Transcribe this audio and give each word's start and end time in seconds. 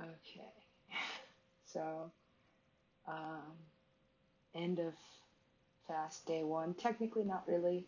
Okay. 0.00 0.52
So, 1.66 2.10
um, 3.06 3.52
end 4.54 4.78
of 4.80 4.94
fast 5.86 6.26
day 6.26 6.42
one. 6.42 6.74
Technically, 6.74 7.24
not 7.24 7.44
really, 7.46 7.84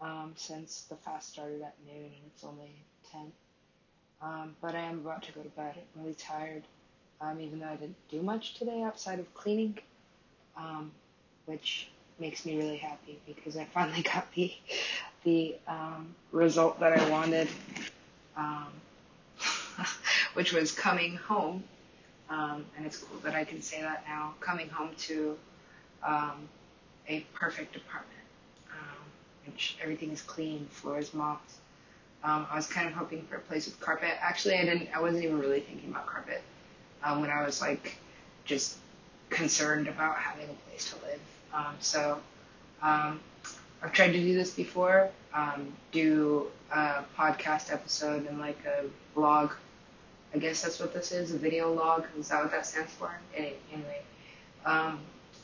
um, 0.00 0.32
since 0.36 0.82
the 0.88 0.96
fast 0.96 1.32
started 1.32 1.62
at 1.62 1.74
noon 1.86 2.04
and 2.04 2.30
it's 2.34 2.44
only 2.44 2.70
10. 3.12 3.32
Um, 4.20 4.56
but 4.60 4.74
I 4.74 4.80
am 4.80 4.98
about 4.98 5.22
to 5.24 5.32
go 5.32 5.42
to 5.42 5.48
bed. 5.50 5.74
I'm 5.96 6.02
really 6.02 6.14
tired, 6.14 6.64
um, 7.20 7.40
even 7.40 7.60
though 7.60 7.68
I 7.68 7.76
didn't 7.76 7.96
do 8.10 8.22
much 8.22 8.54
today 8.54 8.82
outside 8.82 9.20
of 9.20 9.32
cleaning, 9.34 9.78
um, 10.56 10.90
which 11.46 11.88
makes 12.18 12.44
me 12.44 12.56
really 12.56 12.78
happy 12.78 13.20
because 13.26 13.56
I 13.56 13.64
finally 13.66 14.02
got 14.14 14.30
the 14.32 14.52
the 15.24 15.56
um, 15.66 16.14
result 16.32 16.80
that 16.80 16.98
I 16.98 17.10
wanted, 17.10 17.48
um, 18.36 18.68
which 20.38 20.52
was 20.52 20.70
coming 20.70 21.16
home. 21.16 21.64
Um, 22.30 22.64
and 22.76 22.86
it's 22.86 22.98
cool 22.98 23.18
that 23.24 23.34
I 23.34 23.42
can 23.42 23.60
say 23.60 23.82
that 23.82 24.04
now. 24.06 24.34
Coming 24.38 24.68
home 24.68 24.90
to 24.98 25.36
um, 26.06 26.48
a 27.08 27.26
perfect 27.34 27.74
apartment, 27.74 28.22
um, 28.70 29.52
everything 29.82 30.12
is 30.12 30.22
clean, 30.22 30.68
floors 30.70 31.12
mopped. 31.12 31.50
Um, 32.22 32.46
I 32.48 32.54
was 32.54 32.68
kind 32.68 32.86
of 32.86 32.94
hoping 32.94 33.22
for 33.22 33.34
a 33.34 33.40
place 33.40 33.66
with 33.66 33.80
carpet. 33.80 34.10
Actually, 34.20 34.54
I 34.58 34.64
didn't. 34.64 34.90
I 34.94 35.00
wasn't 35.00 35.24
even 35.24 35.40
really 35.40 35.58
thinking 35.58 35.90
about 35.90 36.06
carpet 36.06 36.40
um, 37.02 37.20
when 37.20 37.30
I 37.30 37.44
was 37.44 37.60
like 37.60 37.96
just 38.44 38.76
concerned 39.30 39.88
about 39.88 40.18
having 40.18 40.48
a 40.48 40.70
place 40.70 40.88
to 40.92 41.04
live. 41.04 41.20
Um, 41.52 41.74
so 41.80 42.20
I've 42.80 43.92
tried 43.92 44.12
to 44.12 44.20
do 44.20 44.34
this 44.34 44.52
before. 44.52 45.10
Do 45.90 46.46
a 46.70 47.02
podcast 47.18 47.72
episode 47.72 48.28
and 48.28 48.38
like 48.38 48.58
a 48.66 48.84
vlog. 49.18 49.50
I 50.34 50.38
guess 50.38 50.62
that's 50.62 50.78
what 50.78 50.92
this 50.92 51.12
is, 51.12 51.32
a 51.32 51.38
video 51.38 51.72
log. 51.72 52.04
Is 52.18 52.28
that 52.28 52.42
what 52.42 52.50
that 52.52 52.66
stands 52.66 52.92
for? 52.92 53.10
Anyway, 53.34 54.02
um, 54.66 55.00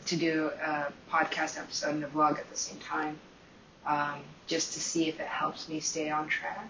to 0.06 0.16
do 0.16 0.50
a 0.62 0.92
podcast 1.10 1.58
episode 1.58 1.94
and 1.94 2.04
a 2.04 2.08
vlog 2.08 2.38
at 2.38 2.50
the 2.50 2.56
same 2.56 2.78
time, 2.80 3.18
um, 3.86 4.20
just 4.46 4.74
to 4.74 4.80
see 4.80 5.08
if 5.08 5.18
it 5.20 5.27
helps 5.27 5.68
me 5.68 5.80
stay 5.80 6.10
on 6.10 6.28
track. 6.28 6.68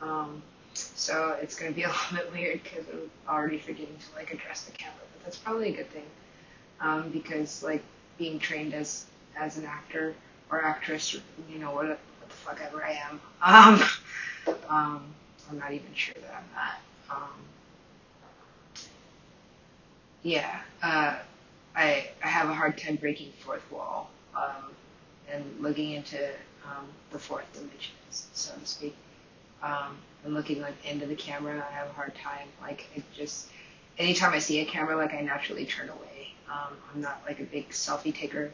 Um, 0.00 0.42
so 0.72 1.36
it's 1.42 1.56
going 1.56 1.70
to 1.70 1.76
be 1.76 1.82
a 1.84 1.88
little 1.88 2.16
bit 2.16 2.32
weird 2.32 2.62
because 2.62 2.84
I'm 2.90 3.10
already 3.28 3.58
forgetting 3.58 3.96
to 3.98 4.16
like 4.16 4.32
address 4.32 4.64
the 4.64 4.72
camera, 4.72 4.94
but 5.12 5.24
that's 5.24 5.36
probably 5.36 5.74
a 5.74 5.76
good 5.76 5.90
thing 5.90 6.06
um, 6.80 7.10
because 7.10 7.62
like 7.62 7.82
being 8.18 8.38
trained 8.38 8.74
as 8.74 9.06
as 9.36 9.56
an 9.56 9.64
actor 9.64 10.14
or 10.50 10.64
actress, 10.64 11.14
you 11.48 11.58
know 11.58 11.70
what, 11.70 11.86
what 11.86 11.98
the 12.28 12.34
fuck 12.34 12.60
ever 12.60 12.84
I 12.84 12.98
am. 13.10 13.20
Um, 13.42 14.56
um, 14.68 15.04
I'm 15.50 15.58
not 15.58 15.72
even 15.72 15.92
sure 15.94 16.14
that 16.14 16.34
I'm 16.34 16.44
that. 16.54 16.80
Um, 17.10 17.28
yeah, 20.22 20.60
uh, 20.82 21.16
I 21.74 22.08
I 22.22 22.28
have 22.28 22.48
a 22.48 22.54
hard 22.54 22.76
time 22.78 22.96
breaking 22.96 23.32
fourth 23.44 23.70
wall 23.70 24.10
um, 24.34 24.72
and 25.30 25.44
looking 25.60 25.92
into 25.92 26.18
um, 26.64 26.86
the 27.10 27.18
fourth 27.18 27.50
dimensions, 27.52 28.28
so 28.32 28.52
to 28.54 28.66
speak. 28.66 28.96
Um, 29.62 29.98
and 30.24 30.34
looking 30.34 30.60
like 30.60 30.74
into 30.84 31.06
the 31.06 31.14
camera, 31.14 31.64
I 31.68 31.72
have 31.74 31.88
a 31.88 31.92
hard 31.92 32.14
time. 32.14 32.48
Like 32.60 32.86
it 32.94 33.02
just 33.16 33.48
anytime 33.98 34.32
I 34.32 34.38
see 34.38 34.60
a 34.60 34.64
camera, 34.64 34.96
like 34.96 35.14
I 35.14 35.20
naturally 35.20 35.66
turn 35.66 35.88
away. 35.88 36.28
Um, 36.50 36.76
I'm 36.92 37.00
not 37.00 37.22
like 37.26 37.40
a 37.40 37.44
big 37.44 37.68
selfie 37.70 38.14
taker 38.14 38.50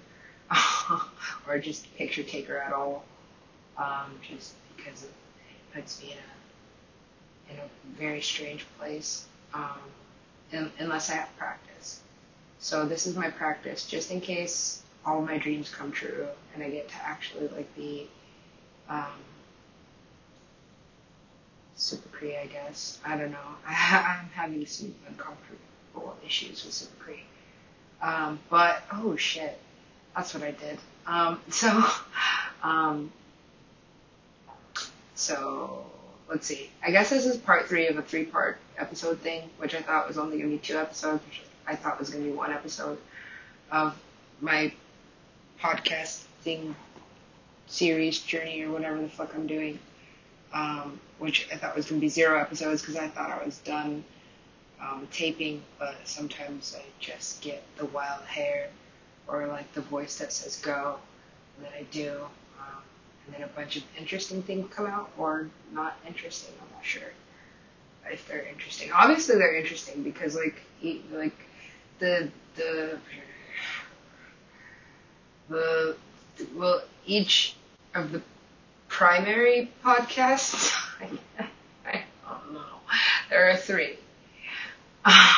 or 1.49 1.59
just 1.59 1.93
picture 1.97 2.23
taker 2.23 2.59
at 2.59 2.73
all, 2.73 3.05
um, 3.79 4.13
just 4.29 4.55
because 4.77 5.05
it 5.05 5.11
puts 5.75 6.03
me 6.03 6.13
in 6.13 6.19
a 6.19 6.36
very 7.99 8.21
strange 8.21 8.67
place, 8.79 9.27
um, 9.55 10.71
unless 10.79 11.11
I 11.11 11.15
have 11.15 11.37
practice. 11.37 12.01
So 12.59 12.85
this 12.85 13.07
is 13.07 13.17
my 13.17 13.31
practice, 13.31 13.87
just 13.87 14.11
in 14.11 14.21
case 14.21 14.83
all 15.05 15.23
my 15.23 15.39
dreams 15.39 15.71
come 15.73 15.93
true 15.93 16.27
and 16.55 16.63
I 16.63 16.71
get 16.71 16.89
to 16.89 16.95
actually 16.97 17.49
like 17.49 17.73
be 17.77 18.09
um, 18.89 19.05
super 21.77 22.09
Cree, 22.09 22.37
I 22.37 22.47
guess. 22.47 22.99
I 23.05 23.17
don't 23.17 23.31
know. 23.31 23.39
I, 23.67 24.19
I'm 24.21 24.29
having 24.31 24.67
some 24.67 24.95
uncomfortable 25.09 26.17
issues 26.25 26.65
with 26.65 26.75
super 26.75 27.05
Cree. 27.05 27.23
Um, 28.03 28.39
but 28.51 28.83
oh 28.93 29.17
shit, 29.17 29.59
that's 30.15 30.35
what 30.35 30.43
I 30.43 30.51
did. 30.53 30.79
Um, 31.07 31.41
so, 31.51 31.85
um, 32.63 33.13
so 35.15 35.87
let's 36.29 36.47
see. 36.47 36.71
I 36.83 36.91
guess 36.91 37.11
this 37.11 37.27
is 37.27 37.37
part 37.37 37.67
three 37.67 37.89
of 37.89 37.99
a 37.99 38.03
three-part 38.03 38.59
episode 38.79 39.21
thing, 39.21 39.49
which 39.59 39.75
I 39.75 39.81
thought 39.81 40.09
was 40.09 40.19
only 40.19 40.39
going 40.39 40.51
to 40.51 40.57
be 40.57 40.63
two 40.63 40.79
episodes, 40.79 41.25
which 41.27 41.43
I 41.67 41.77
thought 41.77 41.99
was 41.99 42.11
going 42.11 42.25
to 42.25 42.31
be 42.31 42.37
one 42.37 42.53
episode 42.53 42.99
of 43.71 43.97
my 44.41 44.73
podcasting 45.61 46.75
series 47.67 48.21
journey 48.21 48.63
or 48.63 48.71
whatever 48.71 49.01
the 49.01 49.09
fuck 49.09 49.35
I'm 49.35 49.47
doing. 49.47 49.79
Um, 50.53 51.01
which 51.19 51.49
I 51.53 51.57
thought 51.57 51.77
was 51.77 51.87
going 51.87 52.01
to 52.01 52.05
be 52.05 52.09
zero 52.09 52.41
episodes 52.41 52.83
because 52.83 52.97
I 52.97 53.09
thought 53.09 53.31
I 53.31 53.45
was 53.45 53.59
done 53.59 54.05
um, 54.81 55.09
taping, 55.11 55.63
but 55.79 55.97
sometimes 56.05 56.77
I 56.79 56.85
just 57.01 57.41
get 57.41 57.63
the 57.77 57.87
wild 57.87 58.25
hair 58.25 58.69
or 59.27 59.47
like 59.47 59.73
the 59.73 59.81
voice 59.81 60.19
that 60.19 60.33
says 60.33 60.57
go, 60.57 60.99
and 61.57 61.67
then 61.67 61.73
I 61.79 61.83
do, 61.91 62.21
and 63.27 63.35
then 63.35 63.43
a 63.43 63.49
bunch 63.49 63.77
of 63.77 63.83
interesting 63.99 64.43
things 64.43 64.73
come 64.73 64.87
out 64.87 65.11
or 65.19 65.49
not 65.73 65.97
interesting. 66.07 66.55
I'm 66.63 66.69
not 66.75 66.85
sure 66.85 67.03
if 68.11 68.27
they're 68.29 68.47
interesting. 68.47 68.93
Obviously, 68.93 69.37
they're 69.37 69.57
interesting 69.57 70.03
because 70.03 70.37
like 70.37 70.61
e- 70.83 71.03
like 71.13 71.37
the 71.99 72.31
the 72.57 72.99
the 75.49 75.97
well 76.55 76.83
each 77.07 77.57
of 77.95 78.13
the 78.13 78.23
primary 78.89 79.71
podcasts. 79.85 80.73
I, 81.01 81.45
I 81.87 82.03
don't 82.29 82.55
know. 82.55 82.61
There 83.31 83.51
are 83.51 83.57
three. 83.57 83.99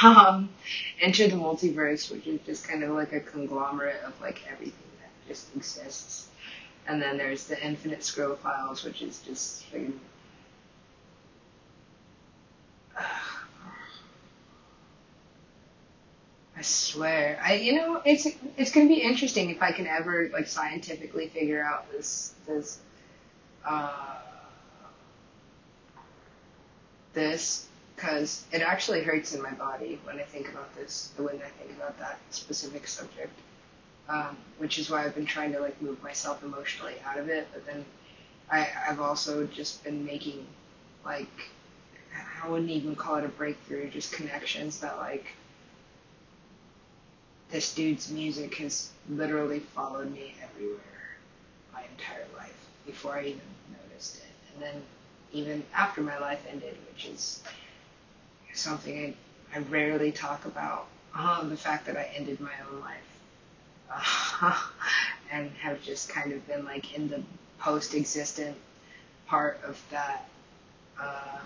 Um, 0.03 0.49
Enter 1.01 1.29
the 1.29 1.37
Multiverse, 1.37 2.11
which 2.11 2.27
is 2.27 2.41
just 2.47 2.67
kind 2.67 2.83
of 2.83 2.91
like 2.91 3.13
a 3.13 3.21
conglomerate 3.21 4.01
of 4.07 4.19
like 4.21 4.41
everything 4.51 4.73
that 5.01 5.29
just 5.29 5.55
exists. 5.57 6.29
And 6.89 7.01
then 7.03 7.19
there's 7.19 7.47
the 7.47 7.65
Infinite 7.65 8.03
Scroll 8.03 8.35
Files, 8.37 8.83
which 8.83 9.03
is 9.03 9.21
just 9.21 9.65
I 16.57 16.63
swear, 16.63 17.39
I 17.45 17.55
you 17.55 17.75
know 17.75 18.03
it's 18.05 18.27
it's 18.57 18.73
gonna 18.73 18.89
be 18.89 19.03
interesting 19.03 19.51
if 19.51 19.63
I 19.63 19.71
can 19.71 19.87
ever 19.87 20.31
like 20.33 20.49
scientifically 20.49 21.29
figure 21.29 21.63
out 21.63 21.89
this 21.93 22.35
this 22.47 22.79
uh, 23.65 24.17
this 27.13 27.69
because 27.95 28.45
it 28.53 28.63
actually 28.63 29.03
hurts 29.03 29.35
in 29.35 29.43
my 29.43 29.51
body 29.51 30.01
when 30.05 30.19
I 30.21 30.23
think 30.23 30.49
about 30.49 30.73
this, 30.77 31.13
when 31.17 31.35
I 31.37 31.49
think 31.49 31.77
about 31.77 31.99
that 31.99 32.21
specific 32.31 32.87
subject. 32.87 33.33
Um, 34.09 34.37
which 34.57 34.79
is 34.79 34.89
why 34.89 35.05
I've 35.05 35.15
been 35.15 35.27
trying 35.27 35.53
to 35.53 35.61
like 35.61 35.81
move 35.83 36.03
myself 36.03 36.43
emotionally 36.43 36.95
out 37.05 37.19
of 37.19 37.29
it. 37.29 37.47
But 37.53 37.67
then 37.67 37.85
I, 38.51 38.67
I've 38.89 39.01
also 39.01 39.47
just 39.47 39.85
been 39.85 40.05
making 40.05 40.47
like 41.05 41.29
I 42.43 42.49
wouldn't 42.49 42.71
even 42.71 42.97
call 42.97 43.17
it 43.17 43.25
a 43.25 43.29
breakthrough, 43.29 43.91
just 43.91 44.13
connections 44.13 44.81
that 44.81 44.97
like 44.99 45.27
this 47.51 47.75
dude's 47.75 48.11
music 48.11 48.55
has 48.57 48.91
literally 49.09 49.61
followed 49.61 50.13
me 50.13 50.35
everywhere 50.43 50.79
my 51.73 51.83
entire 51.97 52.27
life 52.37 52.67
before 52.87 53.17
I 53.17 53.23
even 53.27 53.41
noticed 53.89 54.17
it. 54.17 54.23
And 54.53 54.63
then 54.63 54.83
even 55.33 55.63
after 55.75 56.01
my 56.01 56.19
life 56.19 56.45
ended, 56.51 56.77
which 56.93 57.07
is 57.07 57.43
something 58.55 59.15
I, 59.55 59.59
I 59.59 59.61
rarely 59.61 60.13
talk 60.13 60.45
about, 60.45 60.87
um, 61.15 61.49
the 61.51 61.57
fact 61.57 61.87
that 61.87 61.97
I 61.97 62.11
ended 62.15 62.41
my 62.41 62.53
own 62.71 62.81
life. 62.81 63.18
And 65.31 65.51
have 65.61 65.83
just 65.83 66.09
kind 66.09 66.33
of 66.33 66.47
been 66.47 66.65
like 66.65 66.95
in 66.95 67.09
the 67.09 67.23
post-existent 67.59 68.57
part 69.27 69.61
of 69.63 69.79
that 69.91 70.27
uh, 70.99 71.39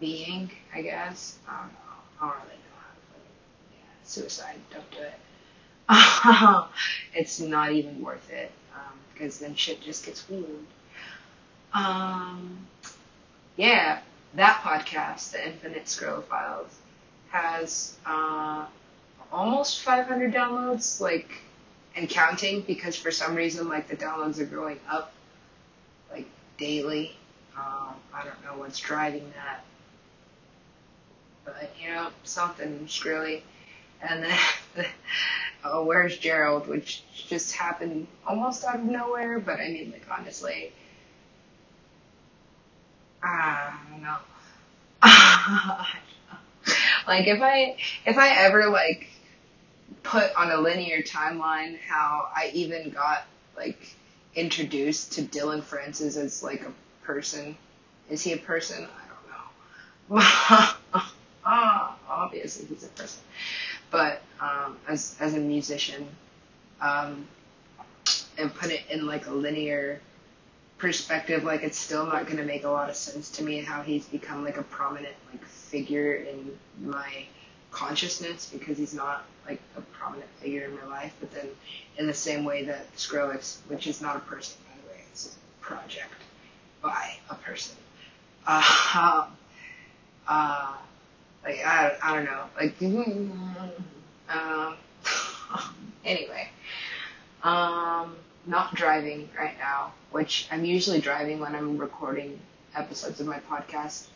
being, 0.00 0.50
I 0.74 0.80
guess. 0.80 1.38
I 1.46 1.60
don't 1.60 1.72
know. 1.72 1.78
I 2.22 2.26
don't 2.26 2.36
really 2.36 2.56
know 2.56 2.78
how 2.78 2.94
to 2.94 3.00
put 3.12 3.18
it. 3.18 3.74
Yeah, 3.74 4.04
suicide, 4.04 4.56
don't 4.72 4.90
do 4.90 4.98
it. 5.02 5.20
it's 7.20 7.40
not 7.40 7.72
even 7.72 8.00
worth 8.00 8.30
it 8.30 8.50
because 9.12 9.42
um, 9.42 9.48
then 9.48 9.56
shit 9.56 9.80
just 9.82 10.06
gets 10.06 10.28
weird. 10.28 10.46
Um, 11.74 12.66
yeah, 13.56 14.00
that 14.34 14.60
podcast, 14.62 15.32
the 15.32 15.46
Infinite 15.46 15.88
Scroll 15.88 16.22
Files, 16.22 16.78
has 17.30 17.96
uh, 18.06 18.66
almost 19.32 19.82
500 19.82 20.32
downloads, 20.32 21.00
like, 21.00 21.30
and 21.96 22.08
counting 22.08 22.62
because 22.62 22.96
for 22.96 23.10
some 23.10 23.34
reason, 23.34 23.68
like, 23.68 23.88
the 23.88 23.96
downloads 23.96 24.38
are 24.40 24.46
going 24.46 24.80
up, 24.88 25.12
like, 26.10 26.28
daily. 26.58 27.16
Um, 27.56 27.94
I 28.14 28.24
don't 28.24 28.42
know 28.44 28.58
what's 28.58 28.78
driving 28.78 29.32
that. 29.36 29.64
but 31.44 31.70
you 31.80 31.88
know, 31.90 32.10
something 32.24 32.86
screwy. 32.88 33.44
And 34.02 34.24
then, 34.24 34.38
oh, 35.64 35.84
where's 35.84 36.16
Gerald, 36.18 36.66
which 36.68 37.04
just 37.28 37.54
happened 37.54 38.06
almost 38.26 38.64
out 38.64 38.76
of 38.76 38.84
nowhere, 38.84 39.38
but 39.40 39.60
I 39.60 39.68
mean, 39.68 39.90
like, 39.92 40.06
honestly, 40.10 40.72
I 43.22 43.72
don't 43.90 44.02
know. 44.02 44.16
like, 47.06 47.26
if 47.26 47.40
I, 47.42 47.76
if 48.06 48.16
I 48.18 48.30
ever, 48.46 48.68
like, 48.68 49.08
put 50.02 50.34
on 50.34 50.50
a 50.50 50.56
linear 50.56 51.02
timeline 51.02 51.78
how 51.78 52.28
I 52.34 52.50
even 52.54 52.90
got, 52.90 53.24
like, 53.56 53.96
introduced 54.34 55.12
to 55.14 55.22
Dillon 55.22 55.62
Francis 55.62 56.16
as, 56.16 56.42
like, 56.42 56.62
a 56.62 56.72
person, 57.04 57.56
is 58.08 58.22
he 58.22 58.32
a 58.32 58.38
person? 58.38 58.86
I 58.86 60.10
don't 60.10 60.18
know. 60.20 61.02
Ah, 61.44 61.96
obviously 62.08 62.66
he's 62.66 62.84
a 62.84 62.88
person. 62.88 63.22
But 63.90 64.22
um, 64.40 64.76
as 64.86 65.16
as 65.20 65.34
a 65.34 65.38
musician, 65.38 66.06
um, 66.80 67.26
and 68.38 68.54
put 68.54 68.70
it 68.70 68.82
in 68.90 69.06
like 69.06 69.26
a 69.26 69.32
linear 69.32 70.00
perspective, 70.78 71.44
like 71.44 71.62
it's 71.62 71.78
still 71.78 72.06
not 72.06 72.26
going 72.26 72.38
to 72.38 72.44
make 72.44 72.64
a 72.64 72.68
lot 72.68 72.90
of 72.90 72.96
sense 72.96 73.30
to 73.32 73.42
me 73.42 73.60
how 73.60 73.82
he's 73.82 74.06
become 74.06 74.44
like 74.44 74.58
a 74.58 74.62
prominent 74.64 75.14
like 75.32 75.44
figure 75.44 76.14
in 76.14 76.56
my 76.80 77.26
consciousness 77.70 78.50
because 78.52 78.78
he's 78.78 78.94
not 78.94 79.24
like 79.46 79.60
a 79.76 79.80
prominent 79.80 80.28
figure 80.40 80.64
in 80.64 80.74
my 80.76 80.84
life. 80.86 81.14
But 81.20 81.32
then, 81.32 81.48
in 81.98 82.06
the 82.06 82.14
same 82.14 82.44
way 82.44 82.64
that 82.64 82.94
Skrillex, 82.96 83.58
which 83.68 83.86
is 83.86 84.00
not 84.00 84.16
a 84.16 84.20
person 84.20 84.58
by 84.68 84.80
the 84.82 84.88
way, 84.92 85.04
it's 85.10 85.36
a 85.36 85.64
project 85.64 86.14
by 86.82 87.14
a 87.28 87.34
person. 87.34 87.76
Uh, 88.46 89.26
uh, 90.28 90.74
like 91.44 91.58
I, 91.64 91.92
I 92.02 92.14
don't 92.14 92.24
know, 92.24 92.44
like 92.58 92.74
um, 94.28 94.76
anyway, 96.04 96.48
um, 97.42 98.16
not 98.46 98.74
driving 98.74 99.28
right 99.38 99.56
now, 99.58 99.92
which 100.10 100.48
I'm 100.50 100.64
usually 100.64 101.00
driving 101.00 101.40
when 101.40 101.54
I'm 101.54 101.78
recording 101.78 102.38
episodes 102.74 103.20
of 103.20 103.26
my 103.26 103.40
podcast, 103.50 104.06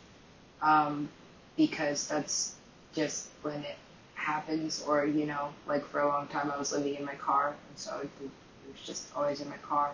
um, 0.61 1.09
because 1.57 2.07
that's 2.07 2.55
just 2.95 3.29
when 3.41 3.61
it 3.61 3.77
happens, 4.15 4.83
or 4.87 5.05
you 5.05 5.25
know, 5.25 5.49
like 5.67 5.85
for 5.85 5.99
a 6.01 6.07
long 6.07 6.27
time 6.27 6.51
I 6.51 6.57
was 6.57 6.71
living 6.71 6.95
in 6.95 7.05
my 7.05 7.15
car, 7.15 7.49
and 7.49 7.77
so 7.77 7.99
it, 8.01 8.09
was 8.21 8.81
just 8.83 9.15
always 9.15 9.41
in 9.41 9.49
my 9.49 9.57
car. 9.57 9.91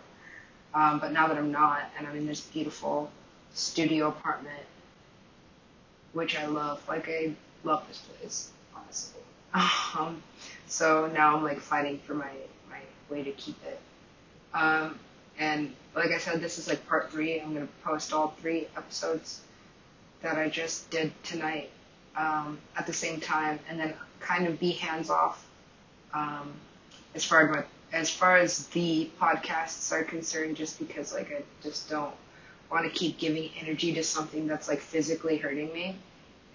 Um, 0.73 0.99
but 0.99 1.11
now 1.11 1.27
that 1.27 1.37
I'm 1.37 1.51
not, 1.51 1.91
and 1.97 2.07
I'm 2.07 2.15
in 2.15 2.25
this 2.25 2.41
beautiful 2.41 3.11
studio 3.53 4.07
apartment 4.07 4.63
which 6.13 6.37
I 6.37 6.45
love. 6.45 6.81
Like 6.87 7.07
I 7.09 7.33
love 7.63 7.87
this 7.87 7.99
place, 7.99 8.49
honestly. 8.75 9.21
Um, 9.99 10.23
so 10.67 11.07
now 11.07 11.35
I'm 11.35 11.43
like 11.43 11.59
fighting 11.59 11.99
for 11.99 12.13
my 12.13 12.31
my 12.69 12.79
way 13.09 13.23
to 13.23 13.31
keep 13.31 13.57
it. 13.65 13.79
Um, 14.53 14.97
and 15.37 15.73
like 15.93 16.11
I 16.11 16.17
said, 16.17 16.39
this 16.39 16.57
is 16.57 16.69
like 16.69 16.87
part 16.87 17.11
three. 17.11 17.41
I'm 17.41 17.53
gonna 17.53 17.67
post 17.83 18.13
all 18.13 18.33
three 18.39 18.67
episodes 18.77 19.41
that 20.21 20.37
I 20.37 20.47
just 20.47 20.89
did 20.89 21.11
tonight 21.23 21.71
um, 22.15 22.59
at 22.77 22.87
the 22.87 22.93
same 22.93 23.19
time, 23.19 23.59
and 23.69 23.79
then 23.79 23.93
kind 24.19 24.47
of 24.47 24.59
be 24.59 24.71
hands 24.71 25.09
off 25.09 25.45
um, 26.13 26.53
as 27.15 27.23
far 27.25 27.57
as 27.57 27.65
as 27.93 28.09
far 28.09 28.37
as 28.37 28.67
the 28.67 29.09
podcasts 29.19 29.91
are 29.91 30.03
concerned, 30.03 30.55
just 30.55 30.79
because 30.79 31.13
like 31.13 31.31
I 31.31 31.43
just 31.61 31.89
don't 31.89 32.13
want 32.71 32.85
to 32.85 32.91
keep 32.91 33.17
giving 33.17 33.49
energy 33.59 33.93
to 33.93 34.03
something 34.03 34.47
that's 34.47 34.67
like 34.67 34.79
physically 34.79 35.37
hurting 35.37 35.73
me. 35.73 35.97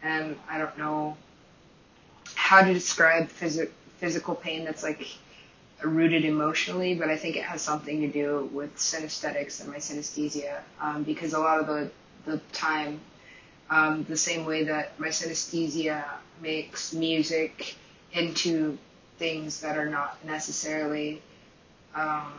And 0.03 0.37
I 0.49 0.59
don't 0.59 0.77
know 0.79 1.17
how 2.35 2.63
to 2.63 2.73
describe 2.73 3.29
phys- 3.29 3.69
physical 3.99 4.35
pain 4.35 4.65
that's 4.65 4.83
like 4.83 5.07
rooted 5.83 6.25
emotionally, 6.25 6.95
but 6.95 7.11
I 7.11 7.17
think 7.17 7.37
it 7.37 7.45
has 7.45 7.61
something 7.61 8.01
to 8.01 8.09
do 8.09 8.49
with 8.53 8.75
synesthetics 8.77 9.61
and 9.61 9.71
my 9.71 9.77
synesthesia. 9.77 10.61
Um, 10.81 11.03
because 11.03 11.35
a 11.35 11.39
lot 11.39 11.61
of 11.61 11.67
the, 11.67 11.91
the 12.25 12.39
time, 12.53 13.01
um, 13.71 14.05
the 14.09 14.17
same 14.17 14.45
way 14.45 14.65
that 14.65 14.99
my 14.99 15.09
synesthesia 15.09 16.05
makes 16.41 16.93
music 16.93 17.77
into 18.13 18.79
things 19.19 19.61
that 19.61 19.77
are 19.77 19.89
not 19.89 20.25
necessarily 20.25 21.23
um, 21.95 22.33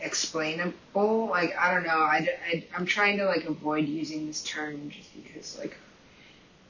explainable. 0.00 1.26
Like 1.28 1.56
I 1.58 1.72
don't 1.74 1.84
know. 1.84 1.98
I, 2.00 2.28
I 2.52 2.64
I'm 2.76 2.86
trying 2.86 3.18
to 3.18 3.26
like 3.26 3.44
avoid 3.44 3.88
using 3.88 4.26
this 4.26 4.42
term 4.42 4.90
just 4.90 5.14
because 5.22 5.58
like 5.58 5.76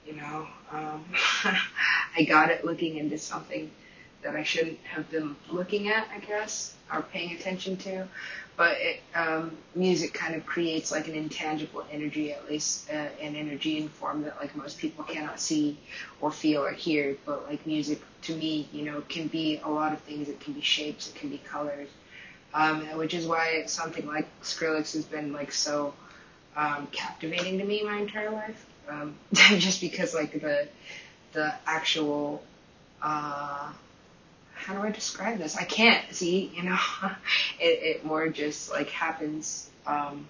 you 0.06 0.14
know 0.14 0.46
um, 0.72 1.04
I 2.16 2.22
got 2.24 2.50
it 2.50 2.64
looking 2.64 2.96
into 2.96 3.18
something 3.18 3.70
that 4.26 4.36
I 4.36 4.42
shouldn't 4.42 4.78
have 4.84 5.08
been 5.10 5.36
looking 5.50 5.88
at. 5.88 6.08
I 6.14 6.18
guess 6.18 6.74
or 6.92 7.02
paying 7.02 7.32
attention 7.32 7.76
to. 7.78 8.08
But 8.56 8.76
it, 8.78 9.02
um, 9.14 9.56
music 9.74 10.14
kind 10.14 10.34
of 10.34 10.46
creates 10.46 10.90
like 10.90 11.08
an 11.08 11.14
intangible 11.14 11.84
energy, 11.92 12.32
at 12.32 12.48
least 12.50 12.88
uh, 12.90 13.08
an 13.20 13.36
energy 13.36 13.76
in 13.76 13.88
form 13.88 14.22
that 14.22 14.38
like 14.40 14.56
most 14.56 14.78
people 14.78 15.04
cannot 15.04 15.38
see 15.38 15.78
or 16.22 16.30
feel 16.30 16.64
or 16.64 16.70
hear. 16.70 17.16
But 17.26 17.46
like 17.46 17.66
music, 17.66 18.00
to 18.22 18.34
me, 18.34 18.66
you 18.72 18.84
know, 18.84 19.02
can 19.08 19.28
be 19.28 19.60
a 19.62 19.68
lot 19.68 19.92
of 19.92 20.00
things. 20.00 20.28
It 20.28 20.40
can 20.40 20.54
be 20.54 20.62
shapes, 20.62 21.08
it 21.08 21.16
can 21.16 21.28
be 21.28 21.38
colors, 21.38 21.88
um, 22.54 22.80
which 22.96 23.12
is 23.12 23.26
why 23.26 23.64
something 23.66 24.06
like 24.06 24.26
Skrillex 24.42 24.94
has 24.94 25.04
been 25.04 25.32
like 25.32 25.52
so 25.52 25.92
um, 26.56 26.88
captivating 26.92 27.58
to 27.58 27.64
me 27.64 27.82
my 27.84 27.98
entire 27.98 28.30
life. 28.30 28.64
Um, 28.88 29.16
just 29.34 29.82
because 29.82 30.14
like 30.14 30.32
the 30.32 30.66
the 31.32 31.54
actual 31.66 32.42
uh, 33.02 33.70
how 34.66 34.74
do 34.74 34.80
I 34.80 34.90
describe 34.90 35.38
this? 35.38 35.56
I 35.56 35.62
can't 35.62 36.04
see, 36.12 36.50
you 36.52 36.64
know, 36.64 36.78
it, 37.60 37.98
it 37.98 38.04
more 38.04 38.28
just 38.28 38.68
like 38.68 38.90
happens 38.90 39.70
um, 39.86 40.26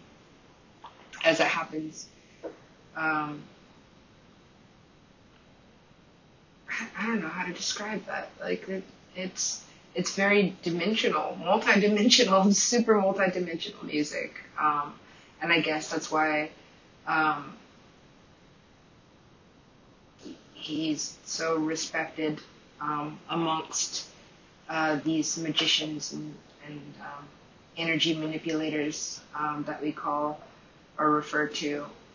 as 1.24 1.40
it 1.40 1.46
happens. 1.46 2.06
Um, 2.94 3.42
I 6.98 7.06
don't 7.06 7.22
know 7.22 7.28
how 7.28 7.46
to 7.46 7.52
describe 7.54 8.04
that. 8.04 8.28
Like 8.38 8.68
it, 8.68 8.84
it's 9.14 9.64
it's 9.94 10.14
very 10.14 10.54
dimensional, 10.62 11.38
multi-dimensional, 11.42 12.52
super 12.52 13.00
multi-dimensional 13.00 13.86
music. 13.86 14.34
Um, 14.60 14.92
and 15.40 15.50
I 15.50 15.60
guess 15.60 15.90
that's 15.90 16.12
why 16.12 16.50
um, 17.06 17.54
he's 20.52 21.16
so 21.24 21.56
respected 21.56 22.42
um, 22.82 23.18
amongst 23.30 24.10
uh, 24.68 24.98
these 25.04 25.38
magicians 25.38 26.12
and, 26.12 26.34
and 26.66 26.80
um, 27.00 27.26
energy 27.76 28.14
manipulators 28.14 29.20
um, 29.34 29.64
that 29.66 29.80
we 29.82 29.92
call 29.92 30.40
or 30.98 31.10
refer 31.10 31.46
to, 31.46 31.66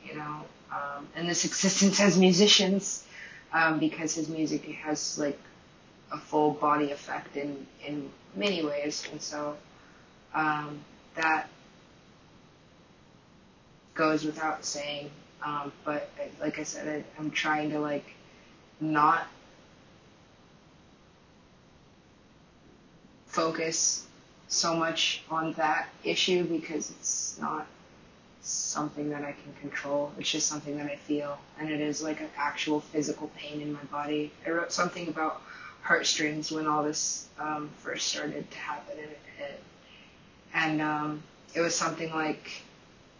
you 0.05 0.15
know, 0.15 0.38
um, 0.72 1.08
and 1.15 1.29
this 1.29 1.46
existence 1.51 2.00
as 2.00 2.17
musicians 2.17 3.05
um, 3.53 3.79
because 3.79 4.15
his 4.15 4.29
music 4.29 4.63
has 4.65 5.17
like 5.20 5.39
a 6.12 6.17
full 6.17 6.51
body 6.51 6.91
effect 6.91 7.38
in 7.38 7.65
in 7.86 8.10
many 8.36 8.63
ways, 8.63 9.08
and 9.12 9.22
so 9.22 9.55
um, 10.34 10.79
that 11.15 11.48
goes 13.93 14.24
without 14.25 14.63
saying. 14.65 15.10
Um, 15.43 15.72
but 15.84 16.10
like 16.39 16.60
I 16.60 16.63
said, 16.63 16.88
I, 16.88 17.20
I'm 17.20 17.31
trying 17.31 17.72
to 17.72 17.79
like 17.79 18.05
not 18.79 19.27
focus 23.32 24.06
so 24.48 24.76
much 24.76 25.24
on 25.30 25.54
that 25.54 25.88
issue 26.04 26.44
because 26.44 26.92
it's 26.92 27.38
not 27.40 27.66
something 28.42 29.10
that 29.10 29.24
I 29.24 29.32
can 29.32 29.54
control. 29.62 30.12
It's 30.18 30.30
just 30.30 30.48
something 30.48 30.78
that 30.78 30.88
I 30.88 30.98
feel, 30.98 31.38
and 31.58 31.70
it 31.70 31.80
is 31.80 32.04
like 32.04 32.20
an 32.20 32.30
actual 32.38 32.82
physical 32.82 33.32
pain 33.38 33.62
in 33.62 33.72
my 33.72 33.84
body. 33.86 34.32
I 34.46 34.50
wrote 34.50 34.74
something 34.74 35.08
about 35.08 35.42
heartstrings 35.82 36.52
when 36.52 36.68
all 36.68 36.84
this 36.84 37.28
um, 37.40 37.70
first 37.78 38.10
started 38.10 38.50
to 38.52 38.58
happen, 38.58 38.98
and, 39.00 39.12
it, 39.40 39.64
and 40.54 40.82
um, 40.82 41.24
it 41.54 41.62
was 41.62 41.74
something 41.74 42.12
like 42.12 42.62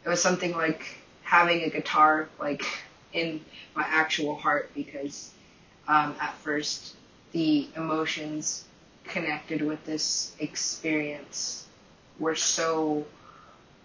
it 0.04 0.10
was 0.10 0.22
something 0.22 0.52
like 0.52 0.98
having 1.24 1.64
a 1.64 1.70
guitar 1.70 2.28
like 2.40 2.66
in 3.14 3.40
my 3.76 3.86
actual 3.88 4.36
heart 4.36 4.72
because 4.76 5.32
um, 5.88 6.16
at 6.20 6.34
first 6.38 6.96
the 7.32 7.70
emotions 7.78 8.66
connected 9.12 9.62
with 9.62 9.84
this 9.86 10.36
experience 10.40 11.66
were 12.20 12.36
so 12.36 13.06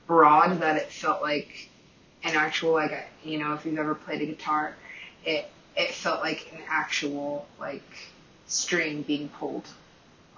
broad 0.07 0.61
that 0.61 0.77
it 0.77 0.91
felt 0.91 1.23
like 1.23 1.69
an 2.25 2.35
actual 2.35 2.73
like 2.73 2.93
a, 2.93 3.05
you 3.25 3.39
know 3.39 3.55
if 3.55 3.65
you've 3.65 3.79
ever 3.79 3.95
played 3.95 4.23
a 4.23 4.27
guitar 4.27 4.75
it 5.25 5.51
it 5.77 5.91
felt 5.93 6.23
like 6.23 6.51
an 6.53 6.61
actual 6.69 7.47
like 7.59 7.83
string 8.47 9.03
being 9.03 9.29
pulled 9.29 9.69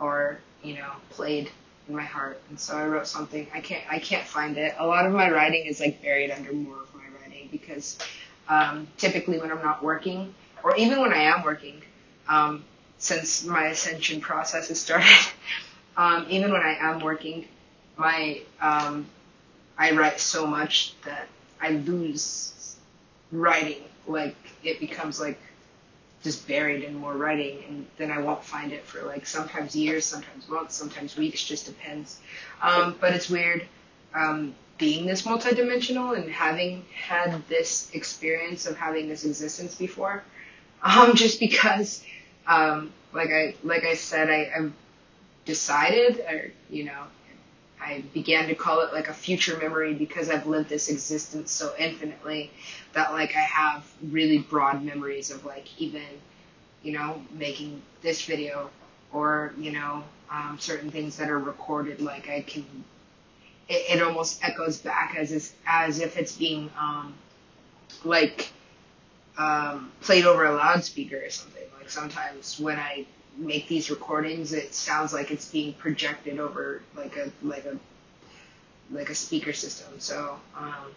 or 0.00 0.38
you 0.62 0.74
know 0.74 0.90
played 1.10 1.50
in 1.88 1.96
my 1.96 2.02
heart. 2.02 2.40
And 2.50 2.58
so 2.60 2.76
I 2.76 2.86
wrote 2.86 3.06
something. 3.06 3.46
I 3.52 3.60
can't 3.60 3.82
I 3.90 3.98
can't 3.98 4.26
find 4.26 4.56
it. 4.56 4.74
A 4.78 4.86
lot 4.86 5.06
of 5.06 5.12
my 5.12 5.30
writing 5.30 5.66
is 5.66 5.80
like 5.80 6.02
buried 6.02 6.30
under 6.30 6.52
more 6.52 6.82
of 6.82 6.94
my 6.94 7.04
writing 7.20 7.48
because 7.50 7.98
um, 8.48 8.86
typically 8.96 9.38
when 9.38 9.50
I'm 9.50 9.62
not 9.62 9.82
working, 9.82 10.34
or 10.62 10.76
even 10.76 11.00
when 11.00 11.12
I 11.12 11.22
am 11.22 11.42
working, 11.42 11.82
um, 12.28 12.64
since 12.98 13.44
my 13.44 13.66
ascension 13.66 14.20
process 14.20 14.68
has 14.68 14.80
started, 14.80 15.06
um, 15.96 16.26
even 16.28 16.52
when 16.52 16.62
I 16.62 16.76
am 16.80 17.00
working, 17.00 17.46
my 17.96 18.40
um, 18.60 19.06
I 19.76 19.92
write 19.92 20.20
so 20.20 20.46
much 20.46 20.94
that 21.04 21.28
I 21.60 21.70
lose 21.70 22.76
writing. 23.32 23.82
Like 24.06 24.36
it 24.64 24.80
becomes 24.80 25.20
like 25.20 25.38
just 26.22 26.48
buried 26.48 26.82
in 26.82 26.94
more 26.94 27.14
writing, 27.14 27.62
and 27.68 27.86
then 27.96 28.10
I 28.10 28.18
won't 28.18 28.42
find 28.42 28.72
it 28.72 28.84
for 28.84 29.02
like 29.02 29.26
sometimes 29.26 29.76
years, 29.76 30.04
sometimes 30.04 30.48
months, 30.48 30.74
sometimes 30.74 31.16
weeks. 31.16 31.42
Just 31.44 31.66
depends. 31.66 32.20
Um, 32.60 32.96
but 33.00 33.14
it's 33.14 33.30
weird 33.30 33.66
um, 34.14 34.54
being 34.78 35.06
this 35.06 35.22
multidimensional 35.22 36.16
and 36.16 36.30
having 36.30 36.84
had 36.94 37.46
this 37.48 37.90
experience 37.92 38.66
of 38.66 38.76
having 38.76 39.08
this 39.08 39.24
existence 39.24 39.74
before. 39.74 40.22
Um, 40.82 41.14
just 41.14 41.40
because, 41.40 42.02
um, 42.48 42.92
like 43.12 43.30
I 43.30 43.54
like 43.62 43.84
I 43.84 43.94
said, 43.94 44.30
I, 44.30 44.50
I've 44.56 44.72
decided, 45.44 46.20
or 46.20 46.52
you 46.70 46.84
know, 46.84 47.04
I 47.80 48.02
began 48.12 48.48
to 48.48 48.54
call 48.54 48.80
it 48.82 48.92
like 48.92 49.08
a 49.08 49.14
future 49.14 49.56
memory 49.58 49.94
because 49.94 50.30
I've 50.30 50.46
lived 50.46 50.68
this 50.68 50.88
existence 50.88 51.52
so 51.52 51.74
infinitely 51.78 52.50
that 52.94 53.12
like 53.12 53.36
I 53.36 53.40
have 53.40 53.86
really 54.10 54.38
broad 54.38 54.82
memories 54.82 55.30
of 55.30 55.44
like 55.44 55.68
even, 55.80 56.02
you 56.82 56.92
know, 56.92 57.22
making 57.32 57.82
this 58.02 58.24
video 58.24 58.70
or, 59.12 59.54
you 59.58 59.72
know, 59.72 60.04
um, 60.30 60.56
certain 60.60 60.90
things 60.90 61.16
that 61.18 61.30
are 61.30 61.38
recorded. 61.38 62.00
Like 62.00 62.28
I 62.28 62.42
can, 62.42 62.64
it, 63.68 63.96
it 63.98 64.02
almost 64.02 64.42
echoes 64.44 64.78
back 64.78 65.16
as 65.16 65.52
as 65.66 66.00
if 66.00 66.16
it's 66.16 66.36
being, 66.36 66.70
um, 66.78 67.14
like, 68.04 68.50
um, 69.38 69.92
played 70.00 70.26
over 70.26 70.44
a 70.44 70.54
loudspeaker 70.54 71.24
or 71.24 71.30
something. 71.30 71.62
Like 71.78 71.88
sometimes 71.88 72.58
when 72.58 72.78
I 72.78 73.06
make 73.36 73.68
these 73.68 73.88
recordings, 73.88 74.52
it 74.52 74.74
sounds 74.74 75.12
like 75.12 75.30
it's 75.30 75.50
being 75.50 75.72
projected 75.74 76.38
over 76.38 76.82
like 76.96 77.16
a 77.16 77.30
like 77.42 77.64
a 77.64 77.78
like 78.90 79.10
a 79.10 79.14
speaker 79.14 79.52
system. 79.52 80.00
So 80.00 80.38
um, 80.56 80.92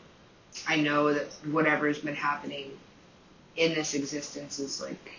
I 0.68 0.78
know 0.78 1.14
that 1.14 1.28
whatever's 1.52 2.00
been 2.00 2.16
happening 2.16 2.72
in 3.56 3.74
this 3.74 3.94
existence 3.94 4.60
is 4.60 4.82
like 4.82 5.12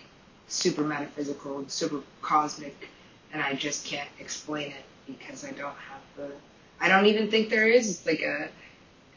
super 0.47 0.83
metaphysical 0.83 1.59
and 1.59 1.71
super 1.71 2.01
cosmic, 2.21 2.89
and 3.31 3.41
I 3.41 3.53
just 3.53 3.85
can't 3.85 4.09
explain 4.19 4.71
it 4.71 4.85
because 5.07 5.45
I 5.45 5.51
don't 5.51 5.75
have 5.75 6.01
the. 6.17 6.29
I 6.81 6.89
don't 6.89 7.05
even 7.05 7.31
think 7.31 7.49
there 7.49 7.67
is 7.67 8.05
like 8.05 8.21
a 8.21 8.49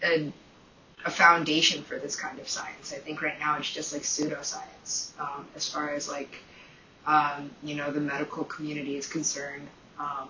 a, 0.03 0.33
a 1.07 1.11
foundation 1.11 1.83
for 1.83 1.99
this 1.99 2.17
kind 2.17 2.39
of 2.39 2.49
science. 2.49 2.93
I 2.93 2.99
think 2.99 3.23
right 3.23 3.39
now 3.39 3.57
it's 3.59 3.71
just 3.71 3.93
like 3.93 4.03
pseudoscience 4.03 5.19
um, 5.21 5.47
as 5.55 5.69
far 5.69 5.91
as 5.91 6.09
like 6.09 6.37
um, 7.07 7.51
you 7.63 7.77
know, 7.77 7.91
the 7.91 8.01
medical 8.01 8.45
community 8.45 8.97
is 8.97 9.07
concerned. 9.07 9.69
Um, 9.99 10.29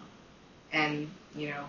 and, 0.73 1.11
you 1.35 1.49
know, 1.49 1.64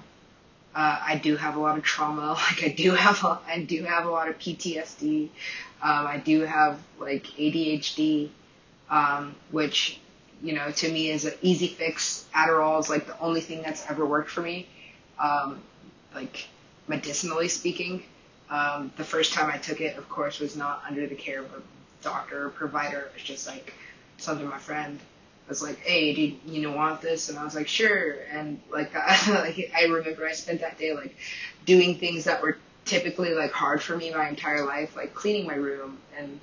uh, 0.76 1.00
I 1.02 1.16
do 1.16 1.38
have 1.38 1.56
a 1.56 1.60
lot 1.60 1.78
of 1.78 1.84
trauma. 1.84 2.38
Like 2.52 2.64
I 2.64 2.70
do 2.70 2.92
have, 2.92 3.24
a, 3.24 3.40
I 3.48 3.64
do 3.64 3.84
have 3.84 4.06
a 4.06 4.10
lot 4.10 4.28
of 4.28 4.38
PTSD. 4.38 5.30
Um, 5.82 6.08
I 6.08 6.18
do 6.18 6.42
have 6.42 6.80
like 7.00 7.24
ADHD, 7.24 8.30
um, 8.90 9.36
which, 9.52 10.00
you 10.44 10.54
know, 10.54 10.72
to 10.72 10.92
me 10.92 11.10
is 11.10 11.26
an 11.26 11.34
easy 11.42 11.68
fix. 11.68 12.26
Adderall 12.36 12.80
is 12.80 12.90
like 12.90 13.08
the 13.08 13.18
only 13.20 13.42
thing 13.42 13.62
that's 13.62 13.90
ever 13.90 14.06
worked 14.06 14.30
for 14.30 14.42
me. 14.42 14.68
Um, 15.20 15.62
like 16.14 16.48
medicinally 16.88 17.48
speaking, 17.48 18.04
um, 18.50 18.92
the 18.98 19.04
first 19.04 19.34
time 19.34 19.50
I 19.50 19.58
took 19.58 19.82
it, 19.82 19.98
of 19.98 20.08
course, 20.10 20.39
was 20.39 20.56
not 20.56 20.84
under 20.88 21.06
the 21.06 21.16
care 21.16 21.42
of 21.42 21.54
a 21.54 21.62
doctor 22.01 22.46
or 22.46 22.50
provider. 22.50 23.00
It 23.00 23.13
was 23.13 23.24
just 23.24 23.48
like 23.48 23.74
something 24.18 24.48
my 24.48 24.58
friend. 24.58 25.00
Was 25.50 25.62
like, 25.63 25.80
hey, 25.80 26.13
do 26.13 26.22
you, 26.22 26.36
you 26.46 26.62
know, 26.62 26.75
want 26.75 27.01
this? 27.01 27.30
And 27.30 27.39
I 27.39 27.44
was 27.46 27.56
like, 27.56 27.70
sure. 27.70 28.16
And 28.32 28.60
like, 28.70 28.94
like, 29.27 29.72
I 29.74 29.86
remember 29.86 30.27
I 30.27 30.34
spent 30.34 30.60
that 30.60 30.77
day 30.77 30.94
like 30.94 31.16
doing 31.66 31.96
things 31.96 32.25
that 32.25 32.42
were 32.42 32.58
typically 32.84 33.34
like 33.34 33.51
hard 33.51 33.82
for 33.82 33.96
me 33.96 34.13
my 34.13 34.27
entire 34.27 34.66
life, 34.66 34.98
like 34.98 35.13
cleaning 35.13 35.48
my 35.48 35.56
room 35.56 36.00
and, 36.18 36.39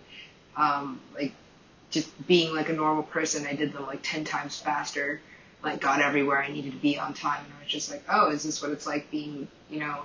um, 0.56 1.00
like 1.14 1.32
just 1.90 2.26
being 2.26 2.54
like 2.54 2.70
a 2.70 2.72
normal 2.72 3.02
person. 3.02 3.46
I 3.46 3.54
did 3.54 3.74
them 3.74 3.86
like 3.86 4.00
10 4.02 4.24
times 4.24 4.58
faster, 4.58 5.20
like 5.62 5.82
got 5.82 6.00
everywhere 6.00 6.42
I 6.42 6.50
needed 6.50 6.72
to 6.72 6.78
be 6.78 6.98
on 6.98 7.12
time. 7.12 7.44
And 7.44 7.52
I 7.58 7.62
was 7.62 7.70
just 7.70 7.90
like, 7.90 8.04
oh, 8.08 8.30
is 8.30 8.42
this 8.42 8.62
what 8.62 8.70
it's 8.70 8.86
like 8.86 9.10
being, 9.10 9.48
you 9.68 9.80
know, 9.80 10.02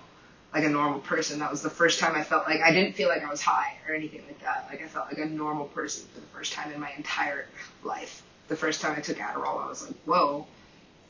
like 0.54 0.64
a 0.64 0.70
normal 0.70 1.00
person. 1.00 1.40
That 1.40 1.52
was 1.52 1.62
the 1.62 1.70
first 1.70 2.00
time 2.00 2.16
I 2.16 2.24
felt 2.24 2.48
like 2.48 2.62
I 2.62 2.72
didn't 2.72 2.96
feel 2.96 3.10
like 3.10 3.24
I 3.24 3.30
was 3.30 3.42
high 3.42 3.78
or 3.88 3.94
anything 3.94 4.24
like 4.28 4.42
that. 4.42 4.68
Like 4.70 4.82
I 4.82 4.88
felt 4.88 5.08
like 5.08 5.20
a 5.20 5.26
normal 5.26 5.66
person 5.68 6.08
for 6.14 6.20
the 6.20 6.28
first 6.28 6.54
time 6.54 6.72
in 6.72 6.80
my 6.80 6.92
entire 6.98 7.46
life. 7.84 8.24
The 8.48 8.56
first 8.56 8.82
time 8.82 8.96
I 8.98 9.02
took 9.02 9.18
Adderall, 9.18 9.64
I 9.64 9.68
was 9.68 9.86
like, 9.86 9.96
whoa. 10.06 10.48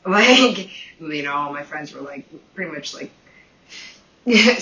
Like, 0.02 0.70
you 0.98 1.22
know, 1.22 1.34
all 1.34 1.52
my 1.52 1.62
friends 1.62 1.92
were 1.92 2.00
like, 2.00 2.26
pretty 2.54 2.72
much 2.72 2.94
like, 2.94 3.10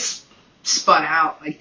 spun 0.64 1.04
out, 1.04 1.40
like, 1.40 1.60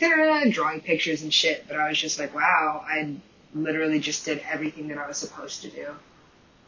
drawing 0.50 0.81
pictures 0.81 1.21
and 1.21 1.31
shit. 1.31 1.63
But 1.67 1.77
I 1.77 1.88
was 1.88 1.95
just 2.00 2.17
like, 2.17 2.33
wow, 2.33 2.83
I 2.83 3.15
literally 3.53 4.00
just 4.00 4.25
did 4.25 4.41
everything 4.51 4.88
that 4.88 4.97
I 4.97 5.07
was 5.07 5.17
supposed 5.17 5.62
to 5.62 5.69
do. 5.69 5.88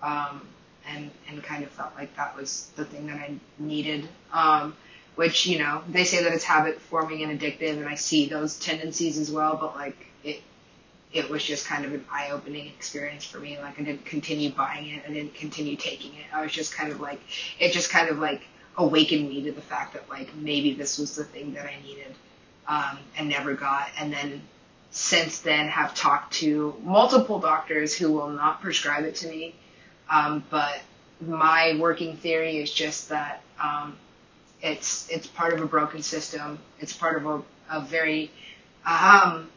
Um, 0.04 0.48
and, 0.88 1.10
and 1.28 1.44
kind 1.44 1.64
of 1.64 1.72
felt 1.72 1.96
like 1.96 2.16
that 2.16 2.36
was 2.38 2.70
the 2.76 2.86
thing 2.86 3.08
that 3.08 3.18
I 3.18 3.34
needed. 3.58 4.08
Um, 4.32 4.76
which 5.20 5.46
you 5.46 5.60
know 5.60 5.82
they 5.90 6.06
say 6.06 6.24
that 6.24 6.32
it's 6.32 6.46
habit 6.46 6.80
forming 6.80 7.24
and 7.24 7.38
addictive, 7.38 7.76
and 7.76 7.90
I 7.90 7.96
see 7.96 8.30
those 8.30 8.58
tendencies 8.58 9.18
as 9.18 9.30
well. 9.30 9.58
But 9.58 9.76
like 9.76 9.98
it, 10.24 10.42
it 11.12 11.30
was 11.30 11.44
just 11.44 11.66
kind 11.66 11.84
of 11.84 11.94
an 11.94 12.06
eye 12.10 12.30
opening 12.32 12.68
experience 12.68 13.26
for 13.26 13.38
me. 13.38 13.60
Like 13.60 13.78
I 13.78 13.84
didn't 13.84 14.06
continue 14.06 14.50
buying 14.52 14.88
it, 14.88 15.04
I 15.06 15.12
didn't 15.12 15.34
continue 15.34 15.76
taking 15.76 16.14
it. 16.14 16.24
I 16.34 16.42
was 16.42 16.54
just 16.54 16.74
kind 16.74 16.90
of 16.90 17.02
like 17.02 17.20
it 17.60 17.74
just 17.74 17.90
kind 17.90 18.08
of 18.08 18.20
like 18.20 18.44
awakened 18.78 19.28
me 19.28 19.44
to 19.44 19.52
the 19.52 19.60
fact 19.60 19.92
that 19.92 20.10
like 20.10 20.34
maybe 20.36 20.74
this 20.74 20.98
was 20.98 21.18
the 21.18 21.26
thing 21.26 21.54
that 21.56 21.66
I 21.66 21.76
needed 21.86 22.16
um, 22.70 23.00
and 23.18 23.28
never 23.28 23.56
got. 23.56 23.90
And 24.00 24.14
then 24.14 24.42
since 24.92 25.40
then 25.42 25.68
have 25.68 25.94
talked 25.96 26.32
to 26.36 26.74
multiple 26.82 27.40
doctors 27.40 27.94
who 27.94 28.10
will 28.14 28.30
not 28.30 28.62
prescribe 28.62 29.04
it 29.04 29.16
to 29.16 29.28
me. 29.28 29.54
Um, 30.10 30.46
but 30.50 30.80
my 31.20 31.78
working 31.78 32.16
theory 32.16 32.60
is 32.60 32.72
just 32.72 33.10
that 33.10 33.42
um, 33.62 33.98
it's 34.62 35.10
it's 35.10 35.28
part 35.28 35.54
of 35.54 35.62
a 35.62 35.66
broken 35.66 36.02
system. 36.02 36.60
It's 36.80 36.94
part 36.94 37.18
of 37.18 37.26
a, 37.26 37.44
a 37.78 37.82
very 37.82 38.32
um, 38.86 39.50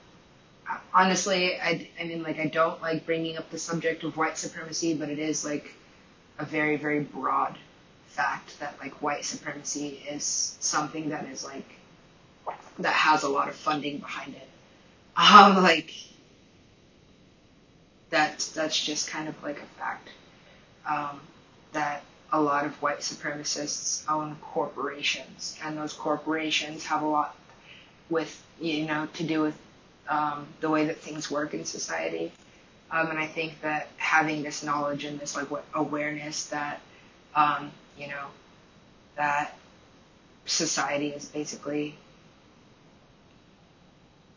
honestly, 0.93 1.59
I, 1.61 1.89
I 2.01 2.05
mean, 2.05 2.23
like, 2.23 2.39
I 2.39 2.47
don't 2.47 2.81
like 2.83 3.07
bringing 3.07 3.37
up 3.37 3.51
the 3.51 3.59
subject 3.59 4.05
of 4.05 4.17
white 4.17 4.37
supremacy, 4.37 4.95
but 4.95 5.09
it 5.09 5.19
is 5.19 5.45
like 5.45 5.75
a 6.39 6.45
very, 6.45 6.77
very 6.77 7.01
broad 7.01 7.57
fact 8.07 8.59
that 8.61 8.75
like 8.79 9.01
white 9.01 9.25
supremacy 9.25 10.03
is 10.09 10.57
something 10.61 11.09
that 11.09 11.25
is 11.27 11.43
like 11.43 11.65
that 12.79 12.93
has 12.93 13.23
a 13.23 13.29
lot 13.29 13.49
of 13.49 13.55
funding 13.55 13.99
behind 13.99 14.35
it. 14.35 14.49
Um, 15.17 15.63
like 15.63 15.95
that's 18.11 18.49
that's 18.49 18.79
just 18.79 19.09
kind 19.09 19.29
of 19.29 19.43
like 19.43 19.59
a 19.59 19.81
fact. 19.81 20.09
Um, 20.87 21.21
that 21.73 22.03
a 22.33 22.41
lot 22.41 22.65
of 22.65 22.81
white 22.81 23.01
supremacists 23.01 24.11
own 24.11 24.37
corporations, 24.41 25.57
and 25.63 25.77
those 25.77 25.93
corporations 25.93 26.85
have 26.87 27.03
a 27.03 27.07
lot 27.07 27.37
with 28.09 28.43
you 28.61 28.87
know 28.87 29.07
to 29.15 29.23
do 29.23 29.43
with 29.43 29.57
um, 30.09 30.47
the 30.61 30.69
way 30.69 30.87
that 30.87 30.99
things 30.99 31.31
work 31.31 31.55
in 31.55 31.65
society. 31.65 32.33
Um, 32.91 33.09
and 33.09 33.19
I 33.19 33.27
think 33.27 33.61
that 33.63 33.89
having 33.97 34.43
this 34.43 34.63
knowledge 34.63 35.05
and 35.05 35.19
this 35.19 35.37
like 35.37 35.49
awareness 35.75 36.47
that 36.47 36.81
um, 37.35 37.71
you 37.99 38.09
know 38.09 38.27
that 39.17 39.55
society 40.47 41.09
is 41.09 41.27
basically 41.27 41.97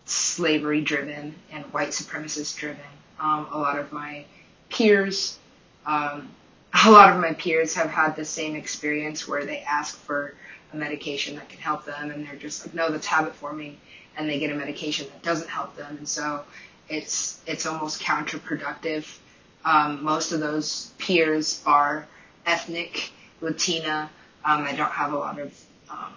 slavery 0.05 0.81
driven 0.81 1.35
and 1.51 1.63
white 1.73 1.89
supremacist 1.89 2.57
driven. 2.57 2.81
Um, 3.19 3.47
a 3.51 3.57
lot 3.57 3.79
of 3.79 3.91
my 3.91 4.25
peers 4.69 5.37
um, 5.85 6.29
a 6.85 6.91
lot 6.91 7.13
of 7.13 7.19
my 7.21 7.33
peers 7.33 7.73
have 7.75 7.89
had 7.89 8.15
the 8.15 8.25
same 8.25 8.55
experience 8.55 9.27
where 9.27 9.45
they 9.45 9.59
ask 9.59 9.97
for 9.97 10.33
a 10.73 10.75
medication 10.75 11.35
that 11.35 11.47
can 11.47 11.59
help 11.59 11.85
them 11.85 12.11
and 12.11 12.25
they're 12.25 12.35
just 12.35 12.65
like, 12.65 12.75
no, 12.75 12.91
that's 12.91 13.05
habit 13.05 13.33
forming 13.35 13.77
and 14.17 14.29
they 14.29 14.39
get 14.39 14.51
a 14.51 14.55
medication 14.55 15.07
that 15.07 15.23
doesn't 15.23 15.49
help 15.49 15.75
them. 15.75 15.97
And 15.97 16.07
so 16.07 16.43
it's, 16.89 17.41
it's 17.47 17.65
almost 17.65 18.01
counterproductive. 18.01 19.17
Um, 19.63 20.03
most 20.03 20.31
of 20.31 20.39
those 20.39 20.91
peers 20.97 21.61
are 21.65 22.07
ethnic, 22.45 23.11
Latina. 23.41 24.09
Um, 24.43 24.63
I 24.63 24.75
don't 24.75 24.91
have 24.91 25.13
a 25.13 25.17
lot 25.17 25.39
of, 25.39 25.57
um, 25.89 26.13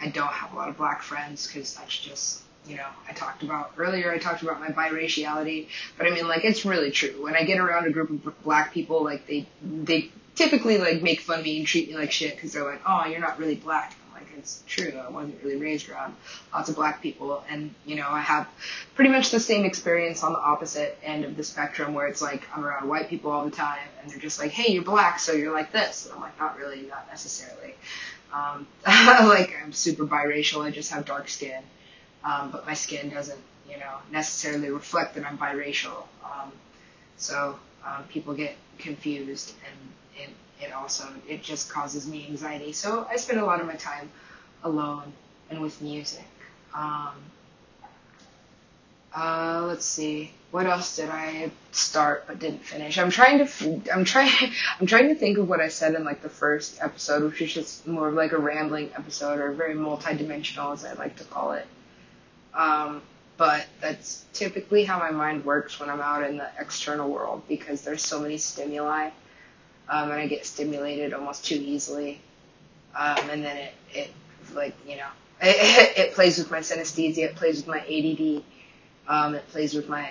I 0.00 0.08
don't 0.08 0.32
have 0.32 0.52
a 0.52 0.56
lot 0.56 0.68
of 0.68 0.76
black 0.76 1.02
friends 1.02 1.46
because 1.46 1.74
that's 1.74 1.98
just 1.98 2.42
you 2.68 2.76
know, 2.76 2.86
I 3.08 3.12
talked 3.12 3.42
about 3.42 3.72
earlier, 3.78 4.12
I 4.12 4.18
talked 4.18 4.42
about 4.42 4.60
my 4.60 4.68
biraciality, 4.68 5.68
but 5.96 6.06
I 6.06 6.10
mean, 6.10 6.28
like, 6.28 6.44
it's 6.44 6.64
really 6.64 6.90
true. 6.90 7.22
When 7.22 7.34
I 7.34 7.44
get 7.44 7.58
around 7.58 7.86
a 7.86 7.90
group 7.90 8.10
of 8.26 8.42
black 8.44 8.74
people, 8.74 9.02
like, 9.02 9.26
they, 9.26 9.46
they 9.62 10.10
typically, 10.34 10.76
like, 10.76 11.02
make 11.02 11.20
fun 11.20 11.38
of 11.38 11.44
me 11.44 11.58
and 11.58 11.66
treat 11.66 11.88
me 11.88 11.96
like 11.96 12.12
shit 12.12 12.34
because 12.34 12.52
they're 12.52 12.64
like, 12.64 12.82
oh, 12.86 13.06
you're 13.06 13.20
not 13.20 13.38
really 13.38 13.54
black. 13.54 13.96
I'm 14.06 14.20
like, 14.20 14.28
it's 14.36 14.62
true. 14.66 14.92
I 15.02 15.08
wasn't 15.08 15.42
really 15.42 15.56
raised 15.56 15.88
around 15.88 16.14
lots 16.52 16.68
of 16.68 16.76
black 16.76 17.02
people, 17.02 17.42
and 17.48 17.74
you 17.86 17.96
know, 17.96 18.08
I 18.08 18.20
have 18.20 18.46
pretty 18.94 19.10
much 19.10 19.30
the 19.30 19.40
same 19.40 19.64
experience 19.64 20.22
on 20.22 20.32
the 20.32 20.38
opposite 20.38 20.98
end 21.02 21.24
of 21.24 21.36
the 21.36 21.44
spectrum, 21.44 21.94
where 21.94 22.06
it's 22.06 22.20
like 22.20 22.46
I'm 22.54 22.64
around 22.64 22.88
white 22.88 23.08
people 23.08 23.30
all 23.30 23.44
the 23.44 23.50
time, 23.50 23.78
and 24.00 24.10
they're 24.10 24.18
just 24.18 24.38
like, 24.38 24.50
"Hey, 24.50 24.72
you're 24.72 24.84
black, 24.84 25.18
so 25.18 25.32
you're 25.32 25.52
like 25.52 25.72
this." 25.72 26.06
And 26.06 26.14
I'm 26.14 26.20
like, 26.20 26.38
"Not 26.38 26.58
really, 26.58 26.82
not 26.82 27.06
necessarily." 27.10 27.74
Um, 28.32 28.66
like 28.86 29.54
I'm 29.62 29.72
super 29.72 30.04
biracial. 30.04 30.64
I 30.64 30.70
just 30.70 30.92
have 30.92 31.04
dark 31.04 31.28
skin, 31.28 31.62
um, 32.24 32.50
but 32.50 32.66
my 32.66 32.74
skin 32.74 33.10
doesn't, 33.10 33.40
you 33.68 33.78
know, 33.78 33.96
necessarily 34.10 34.70
reflect 34.70 35.14
that 35.14 35.24
I'm 35.24 35.38
biracial. 35.38 36.04
Um, 36.24 36.52
so 37.16 37.58
um, 37.86 38.04
people 38.04 38.34
get 38.34 38.56
confused, 38.78 39.54
and 39.64 40.24
it, 40.24 40.64
it 40.64 40.72
also 40.72 41.08
it 41.28 41.42
just 41.42 41.70
causes 41.70 42.08
me 42.08 42.26
anxiety. 42.28 42.72
So 42.72 43.06
I 43.10 43.16
spend 43.16 43.40
a 43.40 43.44
lot 43.44 43.60
of 43.60 43.66
my 43.66 43.74
time 43.74 44.10
alone 44.64 45.12
and 45.50 45.60
with 45.60 45.80
music. 45.80 46.24
Um, 46.74 47.14
uh, 49.14 49.64
let's 49.66 49.84
see. 49.84 50.32
What 50.50 50.66
else 50.66 50.96
did 50.96 51.08
I 51.10 51.50
start 51.72 52.24
but 52.26 52.38
didn't 52.38 52.64
finish? 52.64 52.98
I'm 52.98 53.10
trying 53.10 53.46
to 53.46 53.82
I'm 53.92 54.04
trying 54.04 54.30
I'm 54.80 54.86
trying 54.86 55.08
to 55.08 55.14
think 55.14 55.38
of 55.38 55.48
what 55.48 55.60
I 55.60 55.68
said 55.68 55.94
in 55.94 56.04
like 56.04 56.22
the 56.22 56.28
first 56.28 56.78
episode, 56.80 57.22
which 57.22 57.40
is 57.40 57.52
just 57.52 57.86
more 57.86 58.08
of 58.08 58.14
like 58.14 58.32
a 58.32 58.38
rambling 58.38 58.90
episode 58.96 59.40
or 59.40 59.52
very 59.52 59.74
multidimensional 59.74 60.72
as 60.72 60.84
I 60.84 60.92
like 60.94 61.16
to 61.16 61.24
call 61.24 61.52
it. 61.52 61.66
Um, 62.58 63.02
but 63.36 63.66
that's 63.80 64.24
typically 64.32 64.84
how 64.84 64.98
my 64.98 65.12
mind 65.12 65.44
works 65.44 65.78
when 65.78 65.88
I'm 65.88 66.00
out 66.00 66.28
in 66.28 66.36
the 66.36 66.48
external 66.58 67.08
world 67.08 67.42
because 67.48 67.82
there's 67.82 68.02
so 68.02 68.20
many 68.20 68.36
stimuli, 68.36 69.10
um, 69.88 70.10
and 70.10 70.20
I 70.20 70.26
get 70.26 70.44
stimulated 70.44 71.14
almost 71.14 71.46
too 71.46 71.54
easily, 71.54 72.20
um, 72.96 73.30
and 73.30 73.44
then 73.44 73.56
it 73.56 73.74
it 73.94 74.10
like 74.54 74.74
you 74.86 74.96
know 74.96 75.06
it, 75.40 75.98
it 75.98 76.14
plays 76.14 76.36
with 76.36 76.50
my 76.50 76.58
synesthesia, 76.58 77.26
it 77.26 77.36
plays 77.36 77.64
with 77.64 77.68
my 77.68 77.78
ADD, 77.78 78.42
um, 79.06 79.36
it 79.36 79.48
plays 79.50 79.72
with 79.72 79.88
my 79.88 80.10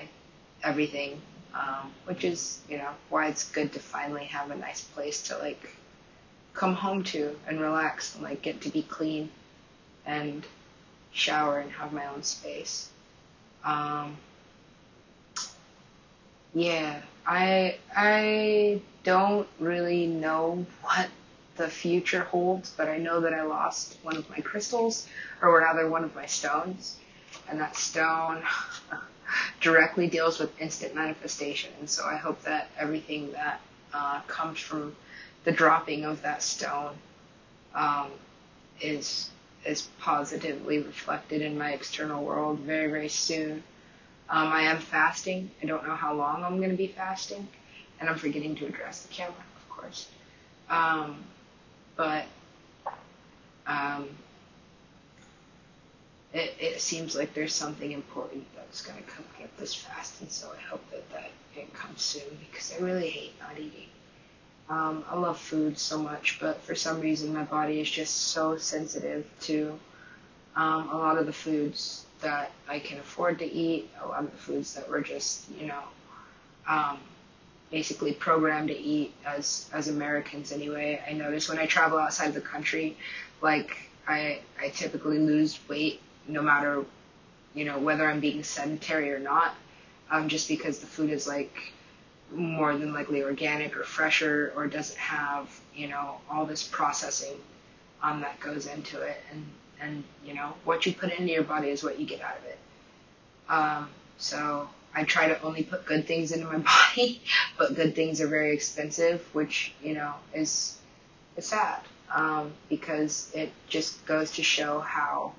everything, 0.63 1.21
um, 1.53 1.91
which 2.05 2.23
is 2.23 2.61
you 2.69 2.77
know 2.77 2.91
why 3.09 3.27
it's 3.27 3.51
good 3.51 3.73
to 3.73 3.79
finally 3.79 4.23
have 4.23 4.51
a 4.51 4.55
nice 4.55 4.81
place 4.81 5.23
to 5.23 5.37
like 5.39 5.69
come 6.53 6.73
home 6.73 7.03
to 7.03 7.35
and 7.45 7.59
relax 7.59 8.15
and 8.15 8.23
like 8.23 8.41
get 8.41 8.61
to 8.61 8.69
be 8.69 8.83
clean 8.83 9.29
and 10.05 10.45
shower 11.17 11.59
and 11.59 11.71
have 11.71 11.91
my 11.93 12.05
own 12.07 12.23
space. 12.23 12.89
Um, 13.63 14.17
yeah, 16.53 17.01
I 17.25 17.77
I 17.95 18.81
don't 19.03 19.47
really 19.59 20.07
know 20.07 20.65
what 20.81 21.09
the 21.57 21.67
future 21.67 22.23
holds, 22.23 22.69
but 22.69 22.87
I 22.87 22.97
know 22.97 23.19
that 23.21 23.33
I 23.33 23.43
lost 23.43 23.97
one 24.03 24.15
of 24.15 24.29
my 24.29 24.37
crystals, 24.37 25.07
or 25.41 25.57
rather 25.57 25.89
one 25.89 26.03
of 26.03 26.15
my 26.15 26.25
stones, 26.25 26.97
and 27.49 27.59
that 27.59 27.75
stone 27.75 28.43
directly 29.61 30.07
deals 30.07 30.39
with 30.39 30.59
instant 30.61 30.95
manifestation. 30.95 31.71
And 31.79 31.89
so 31.89 32.05
I 32.05 32.15
hope 32.15 32.41
that 32.43 32.69
everything 32.77 33.31
that 33.33 33.59
uh, 33.93 34.21
comes 34.27 34.59
from 34.59 34.95
the 35.43 35.51
dropping 35.51 36.05
of 36.05 36.21
that 36.21 36.43
stone 36.43 36.95
um, 37.73 38.11
is 38.81 39.29
is 39.65 39.87
positively 39.99 40.79
reflected 40.79 41.41
in 41.41 41.57
my 41.57 41.71
external 41.71 42.23
world 42.23 42.59
very, 42.59 42.89
very 42.89 43.09
soon. 43.09 43.63
Um, 44.29 44.47
I 44.47 44.63
am 44.63 44.79
fasting. 44.79 45.51
I 45.61 45.65
don't 45.65 45.85
know 45.87 45.95
how 45.95 46.13
long 46.13 46.43
I'm 46.43 46.57
going 46.57 46.71
to 46.71 46.77
be 46.77 46.87
fasting. 46.87 47.47
And 47.99 48.09
I'm 48.09 48.17
forgetting 48.17 48.55
to 48.57 48.65
address 48.65 49.03
the 49.03 49.13
camera, 49.13 49.35
of 49.55 49.69
course. 49.69 50.07
Um, 50.69 51.23
but 51.95 52.25
um, 53.65 54.07
it, 56.33 56.53
it 56.59 56.81
seems 56.81 57.15
like 57.15 57.33
there's 57.33 57.53
something 57.53 57.91
important 57.91 58.45
that's 58.55 58.81
going 58.81 59.01
to 59.01 59.09
come 59.09 59.25
out 59.39 59.45
of 59.45 59.57
this 59.57 59.73
fast. 59.73 60.21
And 60.21 60.31
so 60.31 60.51
I 60.55 60.61
hope 60.61 60.83
that 60.91 61.09
that 61.11 61.31
it 61.55 61.73
comes 61.73 62.01
soon 62.01 62.37
because 62.51 62.73
I 62.77 62.83
really 62.83 63.09
hate 63.09 63.33
not 63.39 63.57
eating. 63.57 63.87
Um, 64.69 65.05
I 65.09 65.17
love 65.17 65.39
food 65.39 65.79
so 65.79 65.97
much, 65.97 66.39
but 66.41 66.61
for 66.61 66.75
some 66.75 66.99
reason 66.99 67.33
my 67.33 67.43
body 67.43 67.79
is 67.79 67.89
just 67.89 68.13
so 68.15 68.57
sensitive 68.57 69.25
to 69.41 69.79
um, 70.55 70.89
a 70.89 70.97
lot 70.97 71.17
of 71.17 71.25
the 71.25 71.33
foods 71.33 72.05
that 72.21 72.51
I 72.67 72.79
can 72.79 72.99
afford 72.99 73.39
to 73.39 73.45
eat, 73.45 73.89
a 74.03 74.07
lot 74.07 74.23
of 74.23 74.31
the 74.31 74.37
foods 74.37 74.73
that 74.73 74.89
we're 74.89 75.01
just, 75.01 75.49
you 75.51 75.67
know, 75.67 75.83
um, 76.67 76.99
basically 77.71 78.13
programmed 78.13 78.69
to 78.69 78.77
eat 78.77 79.13
as 79.25 79.69
as 79.73 79.87
Americans 79.87 80.51
anyway. 80.51 81.01
I 81.07 81.13
notice 81.13 81.47
when 81.47 81.59
I 81.59 81.65
travel 81.65 81.97
outside 81.97 82.33
the 82.33 82.41
country, 82.41 82.97
like 83.41 83.77
I 84.07 84.41
I 84.59 84.69
typically 84.69 85.19
lose 85.19 85.59
weight 85.69 86.01
no 86.27 86.41
matter, 86.41 86.83
you 87.53 87.65
know, 87.65 87.77
whether 87.79 88.09
I'm 88.09 88.19
being 88.19 88.43
sedentary 88.43 89.11
or 89.13 89.19
not, 89.19 89.55
um, 90.11 90.27
just 90.27 90.47
because 90.49 90.79
the 90.79 90.87
food 90.87 91.09
is 91.09 91.27
like 91.27 91.55
more 92.31 92.77
than 92.77 92.93
likely 92.93 93.23
organic 93.23 93.75
or 93.77 93.83
fresher 93.83 94.53
or 94.55 94.67
doesn't 94.67 94.97
have 94.99 95.49
you 95.73 95.87
know 95.87 96.17
all 96.29 96.45
this 96.45 96.63
processing 96.63 97.37
um, 98.03 98.21
that 98.21 98.39
goes 98.39 98.67
into 98.67 99.01
it? 99.01 99.17
And 99.31 99.45
and 99.79 100.03
you 100.25 100.33
know 100.33 100.53
what 100.65 100.85
you 100.85 100.93
put 100.93 101.11
into 101.11 101.31
your 101.31 101.43
body 101.43 101.69
is 101.69 101.83
what 101.83 101.99
you 101.99 102.05
get 102.05 102.21
out 102.21 102.37
of 102.37 102.45
it. 102.45 102.59
Um, 103.49 103.89
so 104.17 104.67
I 104.93 105.03
try 105.03 105.27
to 105.27 105.41
only 105.41 105.63
put 105.63 105.85
good 105.85 106.07
things 106.07 106.31
into 106.31 106.45
my 106.47 106.57
body 106.95 107.21
but 107.57 107.75
good 107.75 107.95
things 107.95 108.19
are 108.19 108.27
very 108.27 108.53
expensive 108.53 109.23
which 109.33 109.73
you 109.81 109.93
know 109.93 110.13
is 110.33 110.77
is 111.35 111.45
sad 111.45 111.81
um, 112.13 112.53
because 112.69 113.31
it 113.33 113.51
just 113.67 114.05
goes 114.05 114.31
to 114.31 114.43
show 114.43 114.79
how 114.79 115.33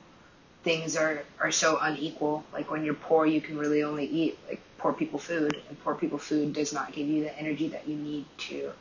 things 0.69 0.97
are 0.97 1.23
are 1.41 1.53
so 1.53 1.79
unequal 1.81 2.45
like 2.53 2.71
when 2.71 2.85
you're 2.85 3.01
poor 3.09 3.25
you 3.35 3.41
can 3.41 3.57
really 3.57 3.83
only 3.83 4.07
eat 4.07 4.39
like 4.49 4.61
poor 4.79 4.93
people 4.93 5.19
food, 5.19 5.61
and 5.69 5.85
poor 5.85 5.95
people 5.95 6.19
food 6.19 6.53
does 6.53 6.73
not 6.73 6.93
give 6.93 7.07
you 7.09 7.25
the 7.25 7.39
energy 7.39 7.69
that 7.69 7.87
you 7.87 7.97
need 7.97 8.25
to 8.39 8.73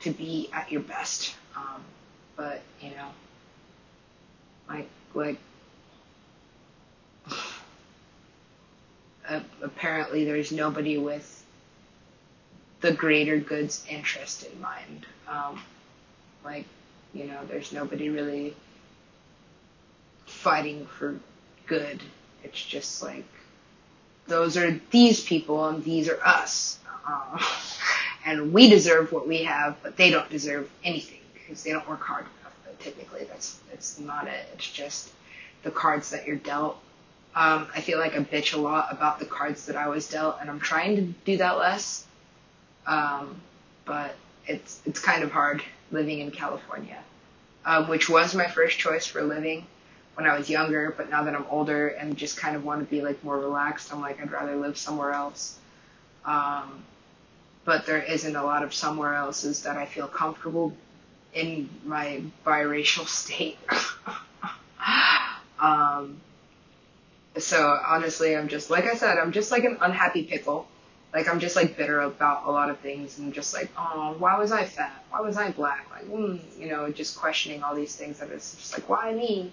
to 0.00 0.10
be 0.10 0.48
at 0.52 0.70
your 0.70 0.82
best. 0.82 1.34
Um, 1.56 1.82
but 2.36 2.62
you 2.80 2.90
know, 2.90 3.08
like 4.68 4.88
like 5.14 5.38
uh, 9.28 9.40
apparently 9.62 10.24
there's 10.24 10.52
nobody 10.52 10.98
with 10.98 11.44
the 12.80 12.92
greater 12.92 13.38
good's 13.38 13.84
interest 13.88 14.44
in 14.46 14.60
mind. 14.60 15.06
Um, 15.26 15.60
like 16.44 16.66
you 17.14 17.24
know, 17.24 17.40
there's 17.48 17.72
nobody 17.72 18.10
really 18.10 18.54
fighting 20.40 20.86
for 20.86 21.18
good. 21.66 22.00
It's 22.42 22.62
just 22.64 23.02
like 23.02 23.24
those 24.26 24.56
are 24.56 24.80
these 24.90 25.22
people 25.22 25.68
and 25.68 25.84
these 25.84 26.08
are 26.08 26.18
us. 26.24 26.78
Uh, 27.06 27.38
and 28.24 28.52
we 28.52 28.70
deserve 28.70 29.12
what 29.12 29.28
we 29.28 29.44
have, 29.44 29.76
but 29.82 29.96
they 29.96 30.10
don't 30.10 30.28
deserve 30.30 30.70
anything 30.84 31.20
because 31.34 31.62
they 31.62 31.72
don't 31.72 31.88
work 31.88 32.00
hard 32.00 32.24
enough. 32.24 32.54
But 32.64 32.80
typically, 32.80 33.24
that's 33.24 33.58
that's 33.70 33.98
not 33.98 34.26
it. 34.28 34.46
It's 34.54 34.70
just 34.70 35.10
the 35.62 35.70
cards 35.70 36.10
that 36.10 36.26
you're 36.26 36.36
dealt. 36.36 36.78
Um, 37.34 37.68
I 37.74 37.80
feel 37.80 37.98
like 37.98 38.14
I 38.14 38.20
bitch 38.20 38.54
a 38.54 38.60
lot 38.60 38.88
about 38.90 39.18
the 39.18 39.26
cards 39.26 39.66
that 39.66 39.76
I 39.76 39.88
was 39.88 40.08
dealt, 40.08 40.38
and 40.40 40.50
I'm 40.50 40.60
trying 40.60 40.96
to 40.96 41.02
do 41.02 41.36
that 41.36 41.58
less. 41.58 42.06
Um, 42.86 43.40
but 43.84 44.14
it's 44.46 44.80
it's 44.86 45.00
kind 45.00 45.22
of 45.22 45.30
hard 45.30 45.62
living 45.90 46.20
in 46.20 46.30
California, 46.30 46.98
um, 47.66 47.88
which 47.88 48.08
was 48.08 48.34
my 48.34 48.46
first 48.46 48.78
choice 48.78 49.06
for 49.06 49.22
living 49.22 49.66
when 50.14 50.26
I 50.26 50.36
was 50.36 50.50
younger, 50.50 50.94
but 50.96 51.10
now 51.10 51.24
that 51.24 51.34
I'm 51.34 51.46
older 51.50 51.88
and 51.88 52.16
just 52.16 52.36
kind 52.36 52.56
of 52.56 52.64
want 52.64 52.80
to 52.80 52.90
be 52.90 53.00
like 53.00 53.22
more 53.24 53.38
relaxed, 53.38 53.92
I'm 53.92 54.00
like 54.00 54.20
I'd 54.20 54.30
rather 54.30 54.56
live 54.56 54.76
somewhere 54.76 55.12
else. 55.12 55.58
Um, 56.24 56.84
but 57.64 57.86
there 57.86 58.02
isn't 58.02 58.36
a 58.36 58.42
lot 58.42 58.62
of 58.62 58.74
somewhere 58.74 59.14
else's 59.14 59.62
that 59.62 59.76
I 59.76 59.86
feel 59.86 60.06
comfortable 60.08 60.74
in 61.32 61.68
my 61.84 62.22
biracial 62.44 63.06
state. 63.20 63.58
um, 65.60 66.20
so 67.38 67.78
honestly, 67.86 68.36
I'm 68.36 68.48
just 68.48 68.70
like 68.70 68.84
I 68.84 68.94
said, 68.94 69.18
I'm 69.18 69.32
just 69.32 69.50
like 69.50 69.64
an 69.64 69.78
unhappy 69.80 70.24
pickle. 70.24 70.66
Like 71.12 71.28
I'm 71.28 71.40
just 71.40 71.56
like 71.56 71.76
bitter 71.76 72.00
about 72.02 72.46
a 72.46 72.50
lot 72.50 72.70
of 72.70 72.78
things 72.78 73.18
and 73.18 73.34
just 73.34 73.52
like, 73.52 73.70
oh, 73.76 74.14
why 74.18 74.38
was 74.38 74.52
I 74.52 74.64
fat? 74.64 75.04
Why 75.10 75.20
was 75.20 75.36
I 75.36 75.50
black? 75.50 75.88
Like, 75.90 76.08
mm, 76.08 76.40
you 76.58 76.68
know, 76.68 76.90
just 76.90 77.18
questioning 77.18 77.62
all 77.62 77.74
these 77.74 77.96
things 77.96 78.18
that 78.20 78.30
it's 78.30 78.54
just 78.54 78.72
like, 78.72 78.88
why 78.88 79.12
me? 79.12 79.52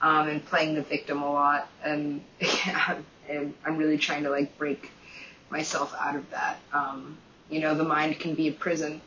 Um, 0.00 0.28
and 0.28 0.44
playing 0.44 0.74
the 0.74 0.82
victim 0.82 1.22
a 1.22 1.32
lot. 1.32 1.68
And, 1.82 2.22
yeah, 2.40 2.98
I'm 3.28 3.76
really 3.76 3.98
trying 3.98 4.24
to 4.24 4.30
like 4.30 4.56
break 4.58 4.90
myself 5.50 5.94
out 5.98 6.16
of 6.16 6.28
that. 6.30 6.58
Um, 6.72 7.18
you 7.48 7.60
know, 7.60 7.74
the 7.74 7.84
mind 7.84 8.18
can 8.18 8.34
be 8.34 8.48
a 8.48 8.52
prison, 8.52 9.00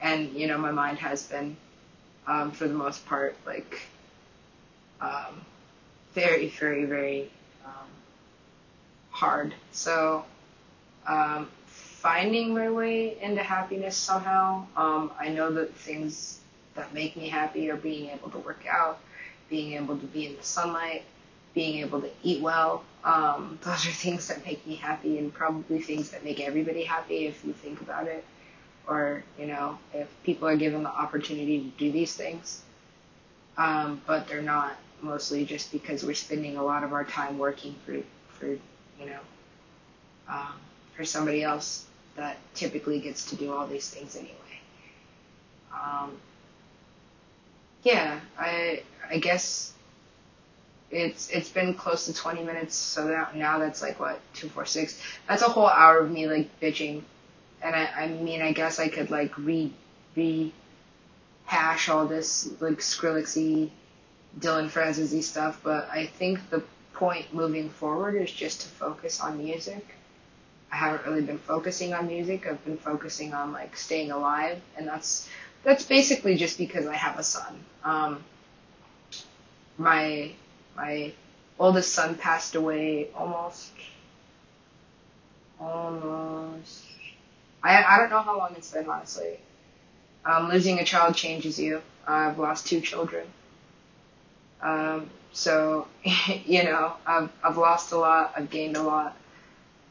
and 0.00 0.32
you 0.32 0.46
know, 0.46 0.58
my 0.58 0.70
mind 0.70 0.98
has 0.98 1.22
been, 1.22 1.56
um, 2.26 2.50
for 2.50 2.68
the 2.68 2.74
most 2.74 3.06
part, 3.06 3.36
like 3.46 3.80
um, 5.00 5.40
very, 6.12 6.48
very, 6.48 6.84
very 6.84 7.30
um, 7.64 7.88
hard. 9.10 9.54
So, 9.72 10.24
um, 11.06 11.48
finding 11.66 12.52
my 12.54 12.70
way 12.70 13.18
into 13.20 13.42
happiness 13.42 13.96
somehow. 13.96 14.66
Um, 14.76 15.10
I 15.18 15.28
know 15.28 15.50
that 15.52 15.74
things 15.74 16.40
that 16.74 16.92
make 16.92 17.16
me 17.16 17.28
happy 17.28 17.70
are 17.70 17.76
being 17.76 18.10
able 18.10 18.30
to 18.30 18.38
work 18.38 18.64
out 18.68 18.98
being 19.52 19.74
able 19.74 19.98
to 19.98 20.06
be 20.06 20.26
in 20.26 20.34
the 20.34 20.42
sunlight, 20.42 21.02
being 21.52 21.80
able 21.84 22.00
to 22.00 22.10
eat 22.22 22.40
well. 22.40 22.82
Um, 23.04 23.58
those 23.62 23.86
are 23.86 23.90
things 23.90 24.26
that 24.28 24.44
make 24.46 24.66
me 24.66 24.76
happy 24.76 25.18
and 25.18 25.32
probably 25.32 25.80
things 25.80 26.10
that 26.10 26.24
make 26.24 26.40
everybody 26.40 26.84
happy 26.84 27.26
if 27.26 27.44
you 27.44 27.52
think 27.52 27.82
about 27.82 28.06
it. 28.06 28.24
Or, 28.88 29.22
you 29.38 29.46
know, 29.46 29.78
if 29.92 30.08
people 30.24 30.48
are 30.48 30.56
given 30.56 30.82
the 30.82 30.88
opportunity 30.88 31.60
to 31.60 31.66
do 31.78 31.92
these 31.92 32.14
things. 32.14 32.62
Um, 33.58 34.00
but 34.06 34.26
they're 34.26 34.40
not 34.40 34.76
mostly 35.02 35.44
just 35.44 35.70
because 35.70 36.02
we're 36.02 36.14
spending 36.14 36.56
a 36.56 36.64
lot 36.64 36.82
of 36.82 36.94
our 36.94 37.04
time 37.04 37.36
working 37.38 37.74
for, 37.84 37.98
for 38.30 38.46
you 38.46 39.06
know, 39.06 39.20
um, 40.30 40.54
for 40.96 41.04
somebody 41.04 41.42
else 41.42 41.84
that 42.16 42.38
typically 42.54 43.00
gets 43.00 43.26
to 43.26 43.36
do 43.36 43.52
all 43.52 43.66
these 43.66 43.90
things 43.90 44.16
anyway. 44.16 44.32
Um, 45.74 46.12
yeah, 47.82 48.20
I 48.38 48.82
I 49.10 49.18
guess 49.18 49.72
it's 50.90 51.30
it's 51.30 51.48
been 51.48 51.74
close 51.74 52.06
to 52.06 52.14
20 52.14 52.44
minutes, 52.44 52.74
so 52.74 53.06
now 53.08 53.28
now 53.34 53.58
that's 53.58 53.82
like 53.82 53.98
what 53.98 54.20
two 54.34 54.48
four 54.48 54.66
six. 54.66 55.00
That's 55.26 55.42
a 55.42 55.48
whole 55.48 55.68
hour 55.68 55.98
of 55.98 56.10
me 56.10 56.26
like 56.26 56.60
bitching, 56.60 57.02
and 57.62 57.74
I 57.74 57.86
I 57.96 58.08
mean 58.08 58.42
I 58.42 58.52
guess 58.52 58.78
I 58.78 58.88
could 58.88 59.10
like 59.10 59.36
re 59.38 59.72
rehash 60.14 61.88
all 61.88 62.06
this 62.06 62.50
like 62.60 62.78
Skrillexy, 62.78 63.70
Dillon 64.38 64.68
Francisy 64.68 65.22
stuff, 65.22 65.60
but 65.62 65.88
I 65.90 66.06
think 66.06 66.50
the 66.50 66.62
point 66.92 67.32
moving 67.34 67.70
forward 67.70 68.14
is 68.14 68.30
just 68.30 68.60
to 68.60 68.68
focus 68.68 69.20
on 69.20 69.38
music. 69.38 69.84
I 70.70 70.76
haven't 70.76 71.06
really 71.06 71.22
been 71.22 71.38
focusing 71.38 71.92
on 71.92 72.06
music. 72.06 72.46
I've 72.46 72.64
been 72.64 72.78
focusing 72.78 73.34
on 73.34 73.52
like 73.52 73.76
staying 73.76 74.10
alive, 74.10 74.60
and 74.76 74.86
that's 74.86 75.28
that's 75.64 75.84
basically 75.84 76.36
just 76.36 76.58
because 76.58 76.86
I 76.86 76.96
have 76.96 77.18
a 77.18 77.22
son. 77.22 77.64
Um, 77.84 78.24
my 79.78 80.32
my 80.76 81.12
oldest 81.58 81.92
son 81.92 82.14
passed 82.16 82.54
away 82.54 83.08
almost 83.14 83.72
almost 85.60 86.84
I 87.62 87.82
I 87.82 87.98
don't 87.98 88.10
know 88.10 88.20
how 88.20 88.38
long 88.38 88.54
it's 88.56 88.72
been 88.72 88.88
honestly. 88.88 89.38
Um, 90.24 90.48
losing 90.50 90.78
a 90.78 90.84
child 90.84 91.16
changes 91.16 91.58
you. 91.58 91.82
I've 92.06 92.38
lost 92.38 92.66
two 92.66 92.80
children. 92.80 93.26
Um, 94.60 95.10
so 95.32 95.88
you 96.44 96.64
know 96.64 96.94
I've 97.06 97.30
I've 97.42 97.56
lost 97.56 97.92
a 97.92 97.98
lot. 97.98 98.32
I've 98.36 98.50
gained 98.50 98.76
a 98.76 98.82
lot. 98.82 99.16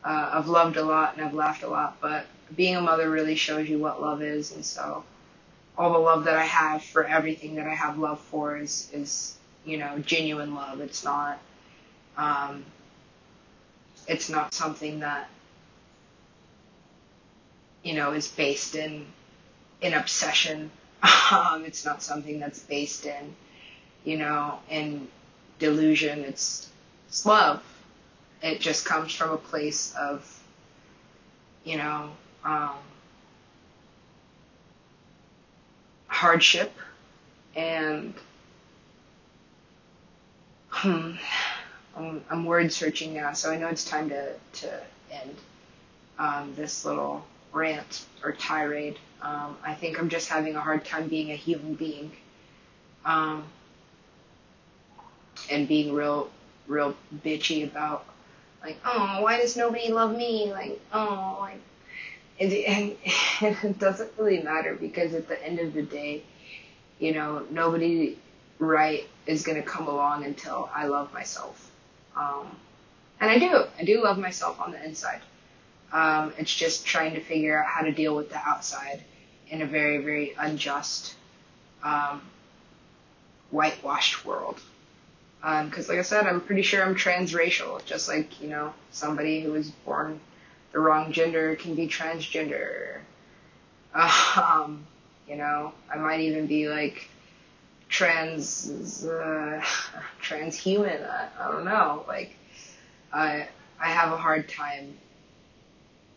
Uh, 0.03 0.31
I've 0.33 0.47
loved 0.47 0.77
a 0.77 0.83
lot 0.83 1.15
and 1.15 1.25
I've 1.25 1.33
laughed 1.33 1.63
a 1.63 1.67
lot. 1.67 1.97
But 2.01 2.25
being 2.55 2.75
a 2.75 2.81
mother 2.81 3.09
really 3.09 3.35
shows 3.35 3.69
you 3.69 3.79
what 3.79 4.01
love 4.01 4.21
is, 4.21 4.51
and 4.53 4.65
so 4.65 5.03
all 5.77 5.93
the 5.93 5.99
love 5.99 6.25
that 6.25 6.35
I 6.35 6.43
have 6.45 6.83
for 6.83 7.05
everything 7.05 7.55
that 7.55 7.67
I 7.67 7.73
have 7.75 7.97
love 7.97 8.19
for 8.19 8.57
is 8.57 8.89
is 8.93 9.37
you 9.65 9.77
know 9.77 9.99
genuine 9.99 10.55
love. 10.55 10.81
It's 10.81 11.03
not 11.03 11.39
um, 12.17 12.65
it's 14.07 14.29
not 14.29 14.53
something 14.53 14.99
that 14.99 15.29
you 17.83 17.93
know 17.93 18.11
is 18.11 18.27
based 18.27 18.75
in 18.75 19.05
in 19.81 19.93
obsession. 19.93 20.71
Um, 21.31 21.63
it's 21.63 21.85
not 21.85 22.03
something 22.03 22.41
that's 22.41 22.59
based 22.59 23.05
in 23.05 23.35
you 24.03 24.17
know 24.17 24.59
in 24.69 25.07
delusion. 25.59 26.25
It's 26.25 26.69
it's 27.07 27.25
love. 27.25 27.63
It 28.43 28.59
just 28.59 28.85
comes 28.85 29.13
from 29.13 29.31
a 29.31 29.37
place 29.37 29.93
of 29.97 30.27
you 31.63 31.77
know 31.77 32.09
um, 32.43 32.75
hardship 36.07 36.73
and 37.55 38.13
hmm, 40.81 41.11
I'm, 41.95 42.23
I'm 42.29 42.45
word 42.45 42.73
searching 42.73 43.13
now, 43.13 43.33
so 43.33 43.51
I 43.51 43.57
know 43.57 43.67
it's 43.67 43.85
time 43.85 44.09
to, 44.09 44.33
to 44.53 44.81
end 45.11 45.35
um, 46.17 46.53
this 46.55 46.85
little 46.85 47.23
rant 47.53 48.05
or 48.23 48.31
tirade. 48.31 48.97
Um, 49.21 49.57
I 49.63 49.75
think 49.75 49.99
I'm 49.99 50.09
just 50.09 50.27
having 50.27 50.55
a 50.55 50.59
hard 50.59 50.83
time 50.83 51.07
being 51.07 51.31
a 51.31 51.35
human 51.35 51.75
being 51.75 52.11
um, 53.05 53.43
and 55.51 55.67
being 55.67 55.93
real, 55.93 56.31
real 56.67 56.95
bitchy 57.23 57.63
about 57.63 58.05
like, 58.63 58.77
oh, 58.83 59.21
why 59.21 59.37
does 59.37 59.55
nobody 59.55 59.91
love 59.91 60.15
me? 60.15 60.51
Like, 60.51 60.79
oh, 60.93 61.37
like 61.41 61.59
and, 62.39 62.51
and, 62.51 62.95
and 63.41 63.57
it 63.63 63.79
doesn't 63.79 64.11
really 64.17 64.41
matter 64.41 64.75
because 64.75 65.13
at 65.13 65.27
the 65.27 65.43
end 65.45 65.59
of 65.59 65.73
the 65.73 65.83
day, 65.83 66.23
you 66.99 67.13
know, 67.13 67.45
nobody 67.51 68.17
right 68.61 69.09
is 69.25 69.41
going 69.43 69.61
to 69.61 69.67
come 69.67 69.87
along 69.87 70.23
until 70.23 70.69
I 70.73 70.85
love 70.85 71.11
myself. 71.13 71.69
Um, 72.15 72.47
and 73.19 73.29
I 73.29 73.39
do. 73.39 73.63
I 73.77 73.83
do 73.83 74.03
love 74.03 74.17
myself 74.17 74.61
on 74.61 74.71
the 74.71 74.83
inside. 74.83 75.21
Um, 75.91 76.33
it's 76.37 76.53
just 76.53 76.85
trying 76.85 77.15
to 77.15 77.21
figure 77.21 77.57
out 77.59 77.65
how 77.65 77.81
to 77.81 77.91
deal 77.91 78.15
with 78.15 78.29
the 78.29 78.37
outside 78.37 79.01
in 79.49 79.61
a 79.61 79.65
very, 79.65 79.97
very 79.97 80.33
unjust, 80.37 81.15
um, 81.83 82.21
whitewashed 83.49 84.25
world. 84.25 84.61
Because, 85.41 85.89
um, 85.89 85.95
like 85.95 85.99
I 85.99 86.03
said, 86.03 86.27
I'm 86.27 86.39
pretty 86.39 86.61
sure 86.61 86.83
I'm 86.83 86.95
transracial, 86.95 87.83
just 87.83 88.07
like, 88.07 88.39
you 88.41 88.47
know, 88.47 88.73
somebody 88.91 89.41
who 89.41 89.51
was 89.51 89.71
born 89.71 90.19
the 90.71 90.79
wrong 90.79 91.11
gender 91.11 91.55
can 91.55 91.75
be 91.75 91.87
transgender. 91.87 92.99
Um, 94.37 94.87
you 95.27 95.35
know, 95.35 95.73
I 95.93 95.97
might 95.97 96.21
even 96.21 96.47
be 96.47 96.69
like 96.69 97.09
trans, 97.91 99.05
uh, 99.05 99.61
transhuman. 100.23 101.07
I, 101.07 101.27
I 101.39 101.51
don't 101.51 101.65
know. 101.65 102.03
Like, 102.07 102.35
I, 103.13 103.47
I 103.79 103.91
have 103.91 104.11
a 104.11 104.17
hard 104.17 104.49
time 104.49 104.97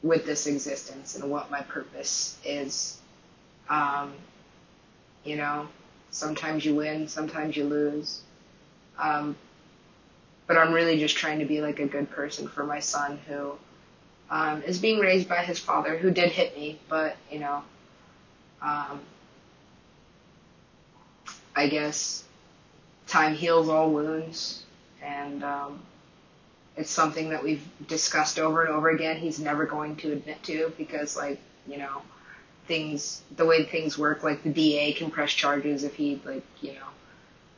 with 0.03 0.25
this 0.25 0.47
existence 0.47 1.17
and 1.17 1.31
what 1.31 1.51
my 1.51 1.61
purpose 1.63 2.39
is. 2.45 2.99
Um, 3.69 4.13
you 5.25 5.37
know, 5.37 5.67
sometimes 6.11 6.65
you 6.65 6.75
win, 6.75 7.09
sometimes 7.09 7.57
you 7.57 7.65
lose. 7.65 8.23
Um, 8.99 9.37
but 10.47 10.57
I'm 10.57 10.73
really 10.73 10.99
just 10.99 11.17
trying 11.17 11.41
to 11.41 11.47
be 11.47 11.61
like 11.61 11.81
a 11.81 11.87
good 11.87 12.11
person 12.11 12.47
for 12.47 12.65
my 12.65 12.81
son 12.81 13.19
who 13.27 13.55
um, 14.31 14.63
is 14.63 14.79
being 14.79 15.01
raised 15.01 15.29
by 15.29 15.43
his 15.43 15.59
father, 15.59 15.97
who 15.97 16.11
did 16.11 16.31
hit 16.31 16.57
me, 16.57 16.79
but 16.89 17.17
you 17.31 17.41
know, 17.41 17.63
um, 18.63 19.01
I 21.57 21.69
guess 21.69 22.25
time 23.07 23.35
heals 23.35 23.69
all 23.69 23.91
wounds, 23.91 24.65
and 25.03 25.45
um, 25.45 25.81
it's 26.77 26.91
something 26.91 27.31
that 27.31 27.43
we've 27.43 27.67
discussed 27.87 28.39
over 28.39 28.65
and 28.65 28.75
over 28.75 28.91
again. 28.91 29.17
He's 29.17 29.39
never 29.39 29.65
going 29.67 29.97
to 29.97 30.13
admit 30.13 30.43
to 30.45 30.73
because, 30.77 31.17
like, 31.17 31.39
you 31.67 31.79
know, 31.79 32.03
things 32.67 33.23
the 33.37 33.45
way 33.45 33.65
things 33.65 33.99
work, 33.99 34.23
like 34.23 34.43
the 34.43 34.51
DA 34.51 34.93
can 34.93 35.11
press 35.11 35.33
charges 35.33 35.85
if 35.85 35.95
he, 35.95 36.21
like, 36.25 36.45
you 36.61 36.73
know, 36.73 36.87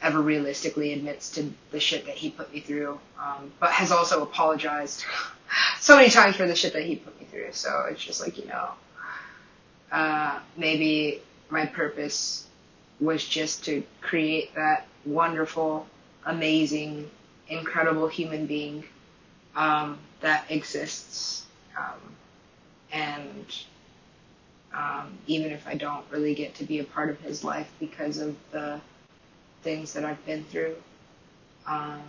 ever 0.02 0.20
realistically 0.20 0.92
admits 0.92 1.30
to 1.30 1.50
the 1.70 1.80
shit 1.80 2.06
that 2.06 2.16
he 2.16 2.30
put 2.30 2.52
me 2.52 2.60
through, 2.60 2.98
um, 3.18 3.50
but 3.60 3.70
has 3.70 3.90
also 3.90 4.22
apologized 4.22 5.04
so 5.80 5.96
many 5.96 6.10
times 6.10 6.36
for 6.36 6.46
the 6.46 6.54
shit 6.54 6.72
that 6.74 6.82
he 6.82 6.96
put 6.96 7.18
me 7.18 7.26
through. 7.30 7.52
So 7.52 7.86
it's 7.90 8.04
just 8.04 8.20
like, 8.20 8.36
you 8.38 8.46
know, 8.46 8.70
uh, 9.90 10.38
maybe 10.56 11.22
my 11.48 11.64
purpose 11.64 12.46
was 13.00 13.24
just 13.24 13.64
to 13.64 13.82
create 14.00 14.54
that 14.54 14.86
wonderful, 15.04 15.86
amazing, 16.24 17.10
incredible 17.48 18.08
human 18.08 18.46
being 18.46 18.84
um, 19.54 19.98
that 20.20 20.44
exists. 20.50 21.44
Um, 21.76 22.14
and 22.92 23.56
um, 24.74 25.18
even 25.26 25.52
if 25.52 25.66
I 25.66 25.74
don't 25.74 26.04
really 26.10 26.34
get 26.34 26.54
to 26.56 26.64
be 26.64 26.78
a 26.80 26.84
part 26.84 27.10
of 27.10 27.20
his 27.20 27.44
life 27.44 27.70
because 27.78 28.18
of 28.18 28.36
the 28.50 28.80
things 29.62 29.92
that 29.94 30.04
I've 30.04 30.24
been 30.26 30.44
through, 30.44 30.76
um, 31.66 32.02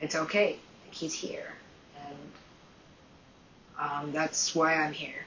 it's 0.00 0.14
okay. 0.14 0.58
Like 0.84 0.94
he's 0.94 1.14
here, 1.14 1.52
and 2.06 2.16
um, 3.78 4.12
that's 4.12 4.54
why 4.54 4.74
I'm 4.74 4.92
here. 4.92 5.24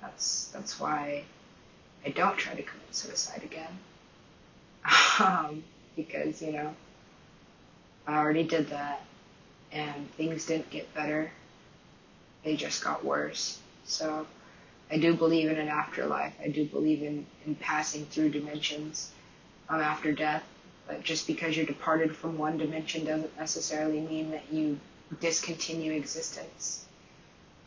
That's 0.00 0.48
that's 0.52 0.78
why 0.78 1.24
I 2.04 2.10
don't 2.10 2.36
try 2.36 2.54
to 2.54 2.62
commit 2.62 2.94
suicide 2.94 3.42
again, 3.42 3.78
um, 5.18 5.64
because 5.96 6.40
you 6.40 6.52
know 6.52 6.74
I 8.06 8.16
already 8.16 8.44
did 8.44 8.70
that, 8.70 9.02
and 9.72 10.10
things 10.12 10.46
didn't 10.46 10.70
get 10.70 10.92
better. 10.94 11.30
They 12.44 12.56
just 12.56 12.82
got 12.82 13.04
worse. 13.04 13.58
So 13.84 14.26
I 14.90 14.98
do 14.98 15.14
believe 15.14 15.50
in 15.50 15.58
an 15.58 15.68
afterlife. 15.68 16.34
I 16.42 16.48
do 16.48 16.64
believe 16.64 17.02
in, 17.02 17.26
in 17.46 17.54
passing 17.56 18.06
through 18.06 18.30
dimensions 18.30 19.10
um, 19.68 19.80
after 19.80 20.12
death. 20.12 20.44
But 20.86 21.02
just 21.02 21.26
because 21.26 21.56
you're 21.56 21.66
departed 21.66 22.16
from 22.16 22.38
one 22.38 22.56
dimension 22.56 23.04
doesn't 23.04 23.36
necessarily 23.36 24.00
mean 24.00 24.30
that 24.30 24.44
you 24.50 24.80
discontinue 25.20 25.92
existence. 25.92 26.86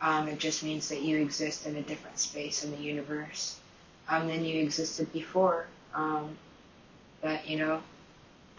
Um, 0.02 0.28
it 0.28 0.40
just 0.40 0.64
means 0.64 0.90
that 0.90 1.02
you 1.02 1.22
exist 1.22 1.68
in 1.68 1.76
a 1.76 1.82
different 1.84 2.18
space 2.18 2.64
in 2.64 2.72
the 2.72 2.82
universe 2.82 3.60
um, 4.12 4.28
than 4.28 4.46
you 4.46 4.62
existed 4.62 5.12
before. 5.14 5.66
Um, 5.96 6.38
that 7.22 7.48
you 7.48 7.58
know, 7.58 7.82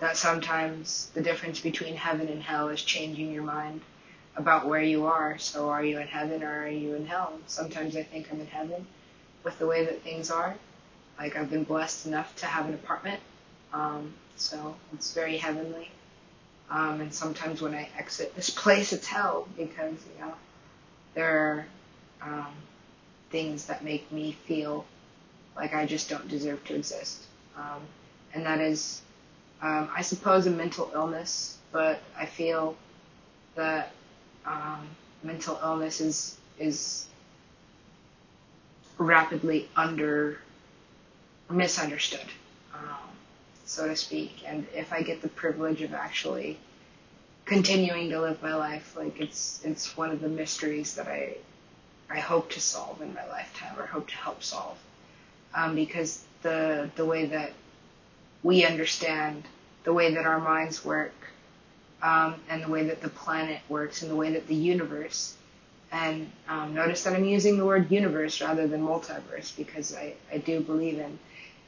that 0.00 0.16
sometimes 0.16 1.10
the 1.14 1.20
difference 1.20 1.60
between 1.60 1.94
heaven 1.94 2.28
and 2.28 2.42
hell 2.42 2.68
is 2.68 2.82
changing 2.82 3.32
your 3.32 3.42
mind 3.42 3.80
about 4.36 4.66
where 4.66 4.82
you 4.82 5.06
are. 5.06 5.36
So 5.38 5.68
are 5.68 5.84
you 5.84 5.98
in 5.98 6.08
heaven 6.08 6.42
or 6.42 6.62
are 6.62 6.68
you 6.68 6.94
in 6.94 7.06
hell? 7.06 7.38
Sometimes 7.46 7.96
I 7.96 8.02
think 8.02 8.28
I'm 8.32 8.40
in 8.40 8.46
heaven 8.46 8.86
with 9.44 9.58
the 9.58 9.66
way 9.66 9.84
that 9.84 10.02
things 10.02 10.30
are. 10.30 10.54
Like 11.18 11.36
I've 11.36 11.50
been 11.50 11.64
blessed 11.64 12.06
enough 12.06 12.34
to 12.36 12.46
have 12.46 12.66
an 12.66 12.74
apartment, 12.74 13.20
um, 13.72 14.14
so 14.36 14.74
it's 14.94 15.12
very 15.12 15.36
heavenly. 15.36 15.90
Um, 16.70 17.02
and 17.02 17.12
sometimes 17.12 17.60
when 17.60 17.74
I 17.74 17.88
exit 17.98 18.34
this 18.34 18.48
place, 18.48 18.94
it's 18.94 19.06
hell 19.06 19.46
because 19.58 19.92
you 20.14 20.24
know 20.24 20.32
there 21.14 21.66
are 22.22 22.32
um, 22.32 22.54
things 23.30 23.66
that 23.66 23.84
make 23.84 24.10
me 24.10 24.32
feel 24.46 24.86
like 25.56 25.74
I 25.74 25.86
just 25.86 26.08
don't 26.08 26.28
deserve 26.28 26.64
to 26.64 26.74
exist, 26.74 27.22
um, 27.56 27.82
and 28.34 28.44
that 28.46 28.60
is, 28.60 29.02
um, 29.60 29.88
I 29.94 30.02
suppose, 30.02 30.46
a 30.46 30.50
mental 30.50 30.90
illness. 30.94 31.58
But 31.72 32.00
I 32.18 32.26
feel 32.26 32.76
that 33.54 33.92
um, 34.46 34.88
mental 35.22 35.58
illness 35.62 36.00
is 36.00 36.36
is 36.58 37.06
rapidly 38.98 39.68
under 39.76 40.38
misunderstood, 41.50 42.26
um, 42.74 43.10
so 43.64 43.88
to 43.88 43.96
speak. 43.96 44.42
And 44.46 44.66
if 44.74 44.92
I 44.92 45.02
get 45.02 45.22
the 45.22 45.28
privilege 45.28 45.82
of 45.82 45.92
actually 45.94 46.58
continuing 47.44 48.10
to 48.10 48.20
live 48.20 48.42
my 48.42 48.54
life, 48.54 48.96
like 48.96 49.20
it's 49.20 49.60
it's 49.64 49.96
one 49.96 50.10
of 50.10 50.20
the 50.20 50.28
mysteries 50.28 50.94
that 50.96 51.08
I 51.08 51.36
I 52.10 52.20
hope 52.20 52.50
to 52.50 52.60
solve 52.60 53.00
in 53.00 53.14
my 53.14 53.26
lifetime, 53.28 53.78
or 53.78 53.86
hope 53.86 54.08
to 54.08 54.16
help 54.16 54.42
solve, 54.42 54.78
um, 55.54 55.74
because 55.74 56.24
the 56.42 56.90
the 56.96 57.04
way 57.04 57.26
that 57.26 57.52
we 58.42 58.64
understand 58.64 59.44
the 59.84 59.92
way 59.92 60.14
that 60.14 60.26
our 60.26 60.40
minds 60.40 60.84
work 60.84 61.12
um, 62.02 62.34
and 62.48 62.62
the 62.62 62.68
way 62.68 62.84
that 62.84 63.00
the 63.00 63.08
planet 63.08 63.60
works 63.68 64.02
and 64.02 64.10
the 64.10 64.16
way 64.16 64.32
that 64.32 64.46
the 64.48 64.54
universe 64.54 65.36
and 65.92 66.30
um, 66.48 66.74
notice 66.74 67.04
that 67.04 67.14
I'm 67.14 67.24
using 67.24 67.58
the 67.58 67.66
word 67.66 67.90
universe 67.90 68.40
rather 68.40 68.66
than 68.66 68.82
multiverse 68.82 69.54
because 69.56 69.94
I, 69.94 70.14
I 70.32 70.38
do 70.38 70.60
believe 70.60 70.98
in 70.98 71.18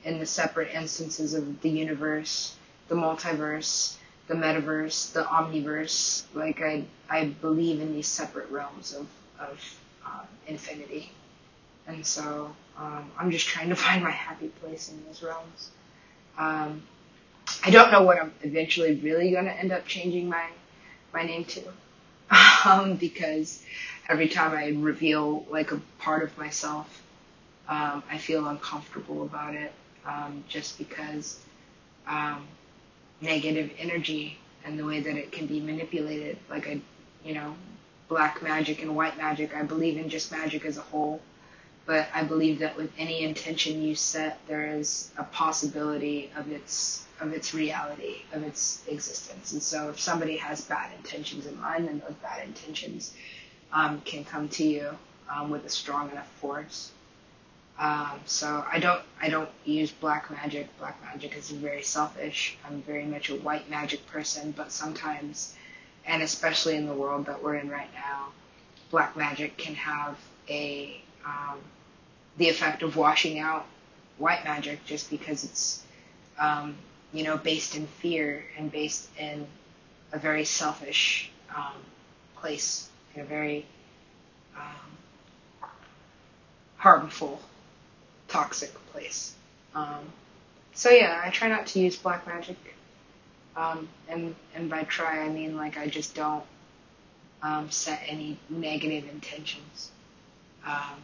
in 0.04 0.18
the 0.18 0.26
separate 0.26 0.70
instances 0.74 1.32
of 1.34 1.60
the 1.62 1.70
universe, 1.70 2.56
the 2.88 2.94
multiverse, 2.94 3.96
the 4.28 4.34
metaverse, 4.34 5.12
the 5.12 5.22
omniverse. 5.24 6.24
Like 6.34 6.62
I 6.62 6.84
I 7.08 7.26
believe 7.26 7.80
in 7.80 7.92
these 7.92 8.08
separate 8.08 8.50
realms 8.50 8.94
of 8.94 9.06
of 9.38 9.78
um, 10.06 10.26
infinity, 10.46 11.10
and 11.86 12.04
so 12.06 12.54
um, 12.78 13.10
I'm 13.18 13.30
just 13.30 13.46
trying 13.46 13.68
to 13.68 13.76
find 13.86 14.02
my 14.02 14.10
happy 14.10 14.48
place 14.48 14.90
in 14.90 15.04
those 15.06 15.22
realms. 15.22 15.70
Um, 16.38 16.82
I 17.64 17.70
don't 17.70 17.92
know 17.92 18.02
what 18.02 18.20
I'm 18.20 18.32
eventually 18.42 18.94
really 18.96 19.30
going 19.30 19.44
to 19.44 19.52
end 19.52 19.72
up 19.72 19.86
changing 19.86 20.28
my 20.28 20.46
my 21.12 21.22
name 21.22 21.44
to, 21.44 21.62
um, 22.64 22.96
because 22.96 23.62
every 24.08 24.28
time 24.28 24.52
I 24.52 24.70
reveal 24.70 25.46
like 25.48 25.70
a 25.70 25.80
part 25.98 26.24
of 26.24 26.36
myself, 26.36 27.02
um, 27.68 28.02
I 28.10 28.18
feel 28.18 28.46
uncomfortable 28.48 29.22
about 29.22 29.54
it, 29.54 29.72
um, 30.04 30.42
just 30.48 30.76
because 30.78 31.38
um, 32.06 32.46
negative 33.20 33.70
energy 33.78 34.38
and 34.64 34.78
the 34.78 34.84
way 34.84 35.00
that 35.00 35.16
it 35.16 35.32
can 35.32 35.46
be 35.46 35.60
manipulated, 35.60 36.38
like 36.50 36.66
I, 36.66 36.80
you 37.24 37.34
know, 37.34 37.54
black 38.08 38.42
magic 38.42 38.82
and 38.82 38.94
white 38.96 39.16
magic. 39.16 39.54
I 39.56 39.62
believe 39.62 39.96
in 39.96 40.08
just 40.08 40.30
magic 40.32 40.64
as 40.64 40.76
a 40.76 40.82
whole, 40.82 41.20
but 41.86 42.08
I 42.14 42.22
believe 42.22 42.60
that 42.60 42.76
with 42.76 42.90
any 42.98 43.22
intention 43.22 43.82
you 43.82 43.94
set, 43.94 44.38
there 44.46 44.74
is 44.76 45.10
a 45.18 45.24
possibility 45.24 46.30
of 46.36 46.50
its 46.50 47.04
of 47.20 47.32
its 47.32 47.54
reality, 47.54 48.22
of 48.32 48.42
its 48.42 48.82
existence. 48.88 49.52
And 49.52 49.62
so 49.62 49.88
if 49.90 50.00
somebody 50.00 50.36
has 50.38 50.62
bad 50.62 50.90
intentions 50.96 51.46
in 51.46 51.60
mind, 51.60 51.86
then 51.86 52.00
those 52.00 52.16
bad 52.16 52.44
intentions 52.44 53.14
um, 53.72 54.00
can 54.04 54.24
come 54.24 54.48
to 54.48 54.64
you 54.64 54.98
um, 55.28 55.50
with 55.50 55.64
a 55.64 55.68
strong 55.68 56.10
enough 56.10 56.28
force. 56.40 56.90
Um, 57.78 58.20
so 58.24 58.64
I 58.70 58.78
don't 58.78 59.02
I 59.20 59.28
don't 59.28 59.50
use 59.64 59.90
black 59.90 60.30
magic. 60.30 60.68
Black 60.78 61.00
magic 61.02 61.36
is 61.36 61.50
very 61.50 61.82
selfish. 61.82 62.56
I'm 62.66 62.82
very 62.82 63.04
much 63.04 63.30
a 63.30 63.34
white 63.36 63.68
magic 63.68 64.06
person, 64.06 64.52
but 64.56 64.72
sometimes, 64.72 65.54
and 66.06 66.22
especially 66.22 66.76
in 66.76 66.86
the 66.86 66.94
world 66.94 67.26
that 67.26 67.42
we're 67.42 67.56
in 67.56 67.68
right 67.68 67.92
now, 67.94 68.28
black 68.90 69.16
magic 69.16 69.56
can 69.56 69.74
have 69.74 70.16
a 70.48 71.02
um, 71.26 71.58
the 72.36 72.48
effect 72.48 72.82
of 72.82 72.96
washing 72.96 73.38
out 73.38 73.66
white 74.18 74.44
magic 74.44 74.84
just 74.84 75.10
because 75.10 75.44
it's 75.44 75.84
um, 76.38 76.76
you 77.12 77.22
know, 77.22 77.36
based 77.36 77.76
in 77.76 77.86
fear 77.86 78.44
and 78.58 78.70
based 78.70 79.08
in 79.18 79.46
a 80.12 80.18
very 80.18 80.44
selfish 80.44 81.30
um, 81.54 81.74
place, 82.36 82.88
in 83.14 83.22
a 83.22 83.24
very 83.24 83.64
um, 84.56 85.68
harmful, 86.76 87.40
toxic 88.28 88.72
place. 88.92 89.34
Um, 89.74 90.12
so 90.74 90.90
yeah, 90.90 91.22
I 91.24 91.30
try 91.30 91.48
not 91.48 91.66
to 91.68 91.80
use 91.80 91.96
black 91.96 92.26
magic, 92.26 92.56
um, 93.56 93.88
and 94.08 94.34
and 94.56 94.68
by 94.68 94.82
try 94.82 95.20
I 95.20 95.28
mean 95.28 95.56
like 95.56 95.78
I 95.78 95.86
just 95.86 96.14
don't 96.14 96.44
set 97.70 98.02
any 98.08 98.38
negative 98.48 99.08
intentions. 99.08 99.90
Um, 100.66 101.00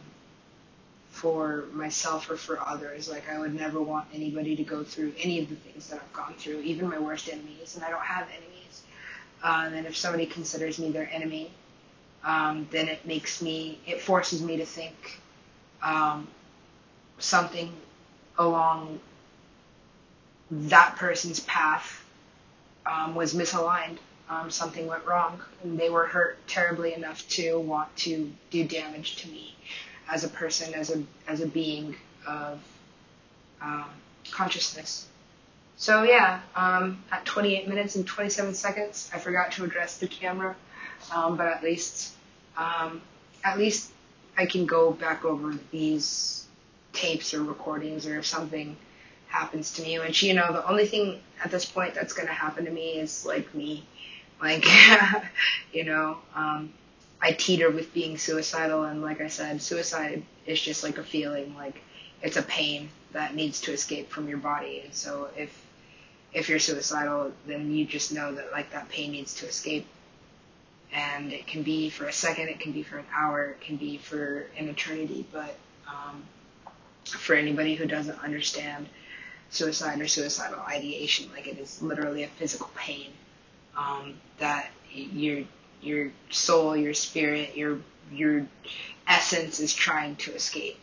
for 1.21 1.65
myself 1.71 2.31
or 2.31 2.35
for 2.35 2.59
others. 2.67 3.07
Like 3.07 3.29
I 3.29 3.37
would 3.37 3.53
never 3.53 3.79
want 3.79 4.07
anybody 4.11 4.55
to 4.55 4.63
go 4.63 4.83
through 4.83 5.13
any 5.19 5.39
of 5.39 5.49
the 5.49 5.55
things 5.55 5.87
that 5.89 6.01
I've 6.01 6.13
gone 6.13 6.33
through, 6.33 6.61
even 6.61 6.89
my 6.89 6.97
worst 6.97 7.29
enemies, 7.29 7.75
and 7.75 7.85
I 7.85 7.91
don't 7.91 8.01
have 8.01 8.27
enemies. 8.27 8.81
Uh, 9.43 9.69
and 9.77 9.85
if 9.85 9.95
somebody 9.95 10.25
considers 10.25 10.79
me 10.79 10.89
their 10.89 11.07
enemy, 11.13 11.51
um, 12.23 12.67
then 12.71 12.87
it 12.87 13.05
makes 13.05 13.39
me, 13.39 13.79
it 13.85 14.01
forces 14.01 14.41
me 14.41 14.57
to 14.57 14.65
think 14.65 15.21
um, 15.83 16.27
something 17.19 17.71
along 18.39 18.99
that 20.49 20.95
person's 20.95 21.41
path 21.41 22.03
um, 22.87 23.13
was 23.13 23.35
misaligned. 23.35 23.97
Um, 24.27 24.49
something 24.49 24.87
went 24.87 25.05
wrong, 25.05 25.41
and 25.61 25.77
they 25.77 25.89
were 25.89 26.05
hurt 26.07 26.37
terribly 26.47 26.93
enough 26.95 27.27
to 27.29 27.59
want 27.59 27.95
to 27.97 28.31
do 28.49 28.63
damage 28.63 29.17
to 29.17 29.27
me 29.27 29.55
as 30.11 30.23
a 30.23 30.27
person, 30.27 30.73
as 30.73 30.91
a 30.91 31.03
as 31.27 31.41
a 31.41 31.47
being 31.47 31.95
of 32.27 32.59
um, 33.61 33.85
consciousness. 34.31 35.07
So 35.77 36.03
yeah, 36.03 36.41
um, 36.55 37.03
at 37.11 37.25
28 37.25 37.67
minutes 37.67 37.95
and 37.95 38.05
27 38.05 38.53
seconds, 38.53 39.09
I 39.13 39.17
forgot 39.17 39.51
to 39.53 39.63
address 39.63 39.97
the 39.97 40.07
camera, 40.07 40.55
um, 41.11 41.37
but 41.37 41.47
at 41.47 41.63
least 41.63 42.13
um, 42.57 43.01
at 43.43 43.57
least 43.57 43.91
I 44.37 44.45
can 44.45 44.65
go 44.65 44.91
back 44.91 45.25
over 45.25 45.57
these 45.71 46.45
tapes 46.93 47.33
or 47.33 47.43
recordings, 47.43 48.05
or 48.05 48.19
if 48.19 48.25
something 48.25 48.75
happens 49.27 49.71
to 49.73 49.81
me, 49.81 49.97
which 49.99 50.21
you 50.21 50.33
know, 50.33 50.51
the 50.51 50.67
only 50.69 50.85
thing 50.85 51.21
at 51.43 51.51
this 51.51 51.65
point 51.65 51.95
that's 51.95 52.13
to 52.27 52.33
happen 52.33 52.65
to 52.65 52.71
me 52.71 52.99
is 52.99 53.25
like 53.25 53.53
me, 53.55 53.83
like 54.41 54.65
you 55.73 55.85
know. 55.85 56.17
Um, 56.35 56.73
I 57.21 57.33
teeter 57.33 57.69
with 57.69 57.93
being 57.93 58.17
suicidal, 58.17 58.83
and 58.83 59.01
like 59.01 59.21
I 59.21 59.27
said, 59.27 59.61
suicide 59.61 60.23
is 60.45 60.59
just 60.59 60.83
like 60.83 60.97
a 60.97 61.03
feeling, 61.03 61.55
like 61.55 61.81
it's 62.21 62.37
a 62.37 62.41
pain 62.41 62.89
that 63.11 63.35
needs 63.35 63.61
to 63.61 63.71
escape 63.71 64.09
from 64.09 64.27
your 64.27 64.39
body. 64.39 64.81
And 64.83 64.93
so 64.93 65.29
if 65.37 65.65
if 66.33 66.49
you're 66.49 66.59
suicidal, 66.59 67.31
then 67.45 67.71
you 67.71 67.85
just 67.85 68.11
know 68.13 68.33
that 68.33 68.51
like 68.51 68.71
that 68.71 68.89
pain 68.89 69.11
needs 69.11 69.35
to 69.35 69.45
escape, 69.45 69.85
and 70.91 71.31
it 71.31 71.45
can 71.45 71.61
be 71.61 71.89
for 71.89 72.05
a 72.05 72.13
second, 72.13 72.49
it 72.49 72.59
can 72.59 72.71
be 72.71 72.83
for 72.83 72.97
an 72.97 73.05
hour, 73.15 73.49
it 73.49 73.61
can 73.61 73.75
be 73.75 73.97
for 73.97 74.45
an 74.57 74.67
eternity. 74.69 75.25
But 75.31 75.55
um, 75.87 76.23
for 77.05 77.35
anybody 77.35 77.75
who 77.75 77.85
doesn't 77.85 78.17
understand 78.23 78.87
suicide 79.51 80.01
or 80.01 80.07
suicidal 80.07 80.59
ideation, 80.61 81.29
like 81.33 81.47
it 81.47 81.59
is 81.59 81.81
literally 81.83 82.23
a 82.23 82.27
physical 82.27 82.71
pain 82.75 83.11
um, 83.77 84.15
that 84.39 84.71
you're 84.91 85.43
your 85.81 86.11
soul, 86.29 86.75
your 86.75 86.93
spirit, 86.93 87.55
your 87.55 87.79
your 88.11 88.45
essence 89.07 89.59
is 89.59 89.73
trying 89.73 90.15
to 90.17 90.33
escape 90.33 90.79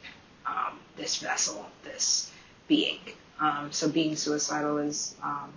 um, 0.46 0.78
this 0.96 1.16
vessel, 1.16 1.66
this 1.84 2.30
being. 2.66 2.98
Um, 3.40 3.70
so 3.70 3.88
being 3.88 4.16
suicidal 4.16 4.78
is 4.78 5.14
um, 5.22 5.52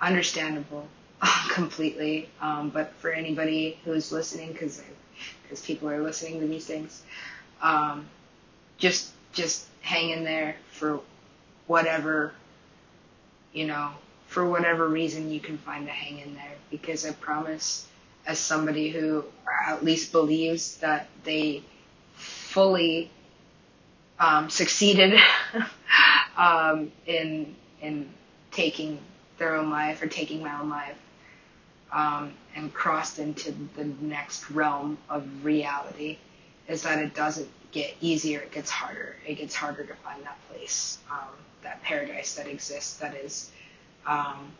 understandable 0.00 0.86
completely. 1.50 2.28
Um, 2.40 2.70
but 2.70 2.92
for 2.94 3.10
anybody 3.10 3.78
who 3.84 3.92
is 3.92 4.12
listening, 4.12 4.52
because 4.52 4.82
because 5.42 5.60
people 5.64 5.88
are 5.88 6.02
listening 6.02 6.40
to 6.40 6.46
these 6.46 6.66
things, 6.66 7.02
um, 7.62 8.06
just 8.78 9.12
just 9.32 9.66
hang 9.80 10.10
in 10.10 10.24
there 10.24 10.56
for 10.72 11.00
whatever 11.66 12.32
you 13.52 13.66
know 13.66 13.90
for 14.26 14.48
whatever 14.48 14.88
reason 14.88 15.30
you 15.30 15.40
can 15.40 15.58
find 15.58 15.86
to 15.86 15.92
hang 15.92 16.18
in 16.18 16.34
there 16.34 16.54
because 16.70 17.04
I 17.06 17.12
promise 17.12 17.86
as 18.26 18.38
somebody 18.38 18.90
who 18.90 19.24
at 19.66 19.84
least 19.84 20.12
believes 20.12 20.76
that 20.78 21.08
they 21.24 21.62
fully 22.14 23.10
um, 24.18 24.50
succeeded 24.50 25.18
um, 26.36 26.92
in 27.06 27.54
in 27.80 28.08
taking 28.50 28.98
their 29.38 29.56
own 29.56 29.70
life 29.70 30.02
or 30.02 30.06
taking 30.06 30.42
my 30.42 30.60
own 30.60 30.68
life 30.68 30.96
um, 31.92 32.32
and 32.54 32.72
crossed 32.72 33.18
into 33.18 33.54
the 33.76 33.84
next 34.00 34.50
realm 34.50 34.98
of 35.08 35.44
reality 35.44 36.18
is 36.68 36.82
that 36.82 36.98
it 36.98 37.14
doesn't 37.14 37.48
get 37.72 37.94
easier, 38.00 38.40
it 38.40 38.52
gets 38.52 38.70
harder. 38.70 39.16
It 39.26 39.34
gets 39.36 39.54
harder 39.54 39.84
to 39.84 39.94
find 39.96 40.22
that 40.24 40.38
place, 40.48 40.98
um, 41.10 41.28
that 41.62 41.82
paradise 41.82 42.34
that 42.34 42.46
exists 42.46 42.98
that 42.98 43.14
is 43.14 43.50
um, 44.06 44.52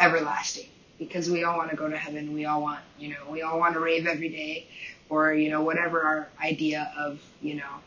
everlasting. 0.00 0.68
Because 0.98 1.30
we 1.30 1.44
all 1.44 1.56
want 1.56 1.70
to 1.70 1.76
go 1.76 1.88
to 1.88 1.96
heaven, 1.96 2.32
we 2.32 2.44
all 2.44 2.62
want, 2.62 2.80
you 2.98 3.08
know, 3.08 3.28
we 3.28 3.42
all 3.42 3.58
want 3.58 3.74
to 3.74 3.80
rave 3.80 4.06
every 4.06 4.28
day, 4.28 4.66
or 5.08 5.34
you 5.34 5.50
know, 5.50 5.62
whatever 5.62 6.02
our 6.02 6.28
idea 6.42 6.92
of, 6.96 7.20
you 7.42 7.54
know, 7.56 7.80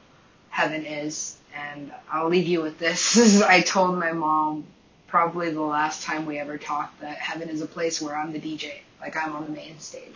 heaven 0.50 0.86
is. 0.86 1.38
And 1.56 1.92
I'll 2.12 2.30
leave 2.30 2.48
you 2.48 2.62
with 2.62 2.78
this. 2.80 3.42
I 3.44 3.62
told 3.62 3.98
my 3.98 4.12
mom 4.12 4.66
probably 5.08 5.52
the 5.52 5.62
last 5.62 6.04
time 6.04 6.26
we 6.26 6.38
ever 6.38 6.58
talked 6.58 7.00
that 7.02 7.18
heaven 7.18 7.50
is 7.50 7.62
a 7.62 7.66
place 7.66 8.02
where 8.02 8.16
I'm 8.16 8.34
the 8.34 8.40
DJ, 8.40 8.80
like 9.00 9.16
I'm 9.16 9.36
on 9.36 9.46
the 9.46 9.52
main 9.52 9.80
stage, 9.80 10.16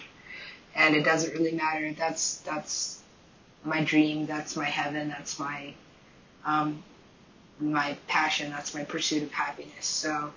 and 0.75 0.95
it 0.95 1.04
doesn't 1.04 1.34
really 1.34 1.54
matter. 1.54 1.93
That's 1.93 2.38
that's 2.39 3.01
my 3.63 3.84
dream. 3.84 4.25
That's 4.25 4.56
my 4.56 4.65
heaven. 4.65 5.10
That's 5.10 5.39
my 5.39 5.73
um, 6.45 6.84
my 7.60 7.97
passion. 8.08 8.51
That's 8.51 8.73
my 8.73 8.84
pursuit 8.84 9.23
of 9.23 9.32
happiness. 9.32 9.86
So 9.86 10.32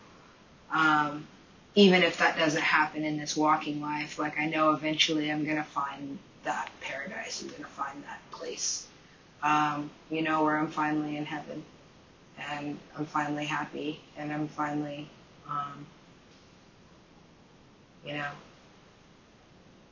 um, 0.73 1.27
even 1.75 2.03
if 2.03 2.19
that 2.19 2.39
doesn't 2.39 2.63
happen 2.63 3.05
in 3.05 3.19
this 3.19 3.37
walking 3.37 3.81
life, 3.81 4.19
like 4.19 4.39
I 4.39 4.47
know 4.47 4.73
eventually 4.73 5.31
I'm 5.31 5.45
gonna 5.45 5.65
find 5.65 6.19
that 6.45 6.71
paradise. 6.81 7.43
I'm 7.43 7.49
gonna 7.49 7.65
find 7.65 8.03
that 8.05 8.21
place. 8.31 8.87
Um, 9.43 9.91
you 10.11 10.23
know, 10.23 10.45
where 10.45 10.57
I'm 10.57 10.69
finally 10.69 11.17
in 11.17 11.27
heaven 11.27 11.63
and 12.39 12.79
I'm 12.97 13.07
finally 13.07 13.45
happy 13.45 14.01
and 14.17 14.33
I'm 14.33 14.49
finally, 14.49 15.09
um, 15.49 15.87
you 18.07 18.15
know, 18.15 18.31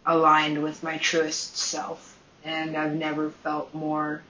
aligned 0.06 0.62
with 0.62 0.82
my 0.82 0.98
truest 0.98 1.56
self. 1.56 2.18
And 2.44 2.76
I've 2.76 2.94
never 2.94 3.30
felt 3.30 3.72
more 3.74 4.22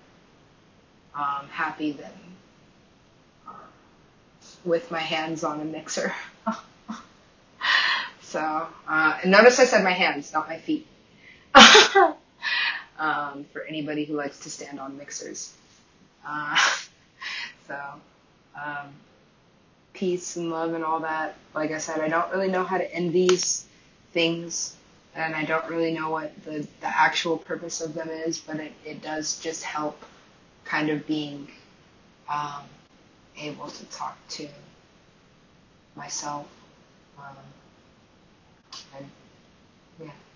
um, 1.15 1.49
happy 1.51 1.93
than 1.93 2.11
uh, 3.49 3.53
with 4.65 4.91
my 4.91 4.99
hands 4.99 5.45
on 5.45 5.61
a 5.61 5.65
mixer. 5.65 6.15
so, 8.33 8.67
uh, 8.89 9.19
and 9.23 9.31
notice 9.31 9.61
I 9.61 9.67
said 9.67 9.85
my 9.85 9.93
hands, 9.93 10.33
not 10.33 10.49
my 10.49 10.57
feet. 10.57 10.87
um, 12.99 13.45
for 13.53 13.63
anybody 13.69 14.07
who 14.07 14.15
likes 14.15 14.41
to 14.41 14.51
stand 14.51 14.81
on 14.81 14.97
mixers. 14.97 15.53
Uh, 16.27 16.57
so, 17.69 17.79
um, 18.57 18.89
peace 19.93 20.37
and 20.37 20.51
love 20.51 20.73
and 20.73 20.83
all 20.83 21.01
that. 21.01 21.35
Like 21.55 21.73
I 21.73 21.79
said, 21.79 22.01
I 22.01 22.09
don't 22.09 22.33
really 22.33 22.49
know 22.49 22.65
how 22.65 22.79
to 22.79 22.95
end 22.95 23.13
these 23.13 23.67
things, 24.15 24.77
and 25.15 25.35
I 25.35 25.45
don't 25.45 25.69
really 25.69 25.93
know 25.93 26.09
what 26.09 26.33
the, 26.45 26.67
the 26.81 26.87
actual 26.87 27.37
purpose 27.37 27.83
of 27.83 27.93
them 27.93 28.09
is, 28.09 28.39
but 28.39 28.57
it, 28.57 28.73
it 28.83 29.03
does 29.03 29.39
just 29.41 29.63
help 29.63 30.03
kind 30.65 30.89
of 30.89 31.07
being 31.07 31.49
um, 32.33 32.63
able 33.37 33.69
to 33.69 33.85
talk 33.87 34.17
to 34.31 34.49
myself. 35.97 36.47
Um, 37.19 37.37
yeah. 40.01 40.32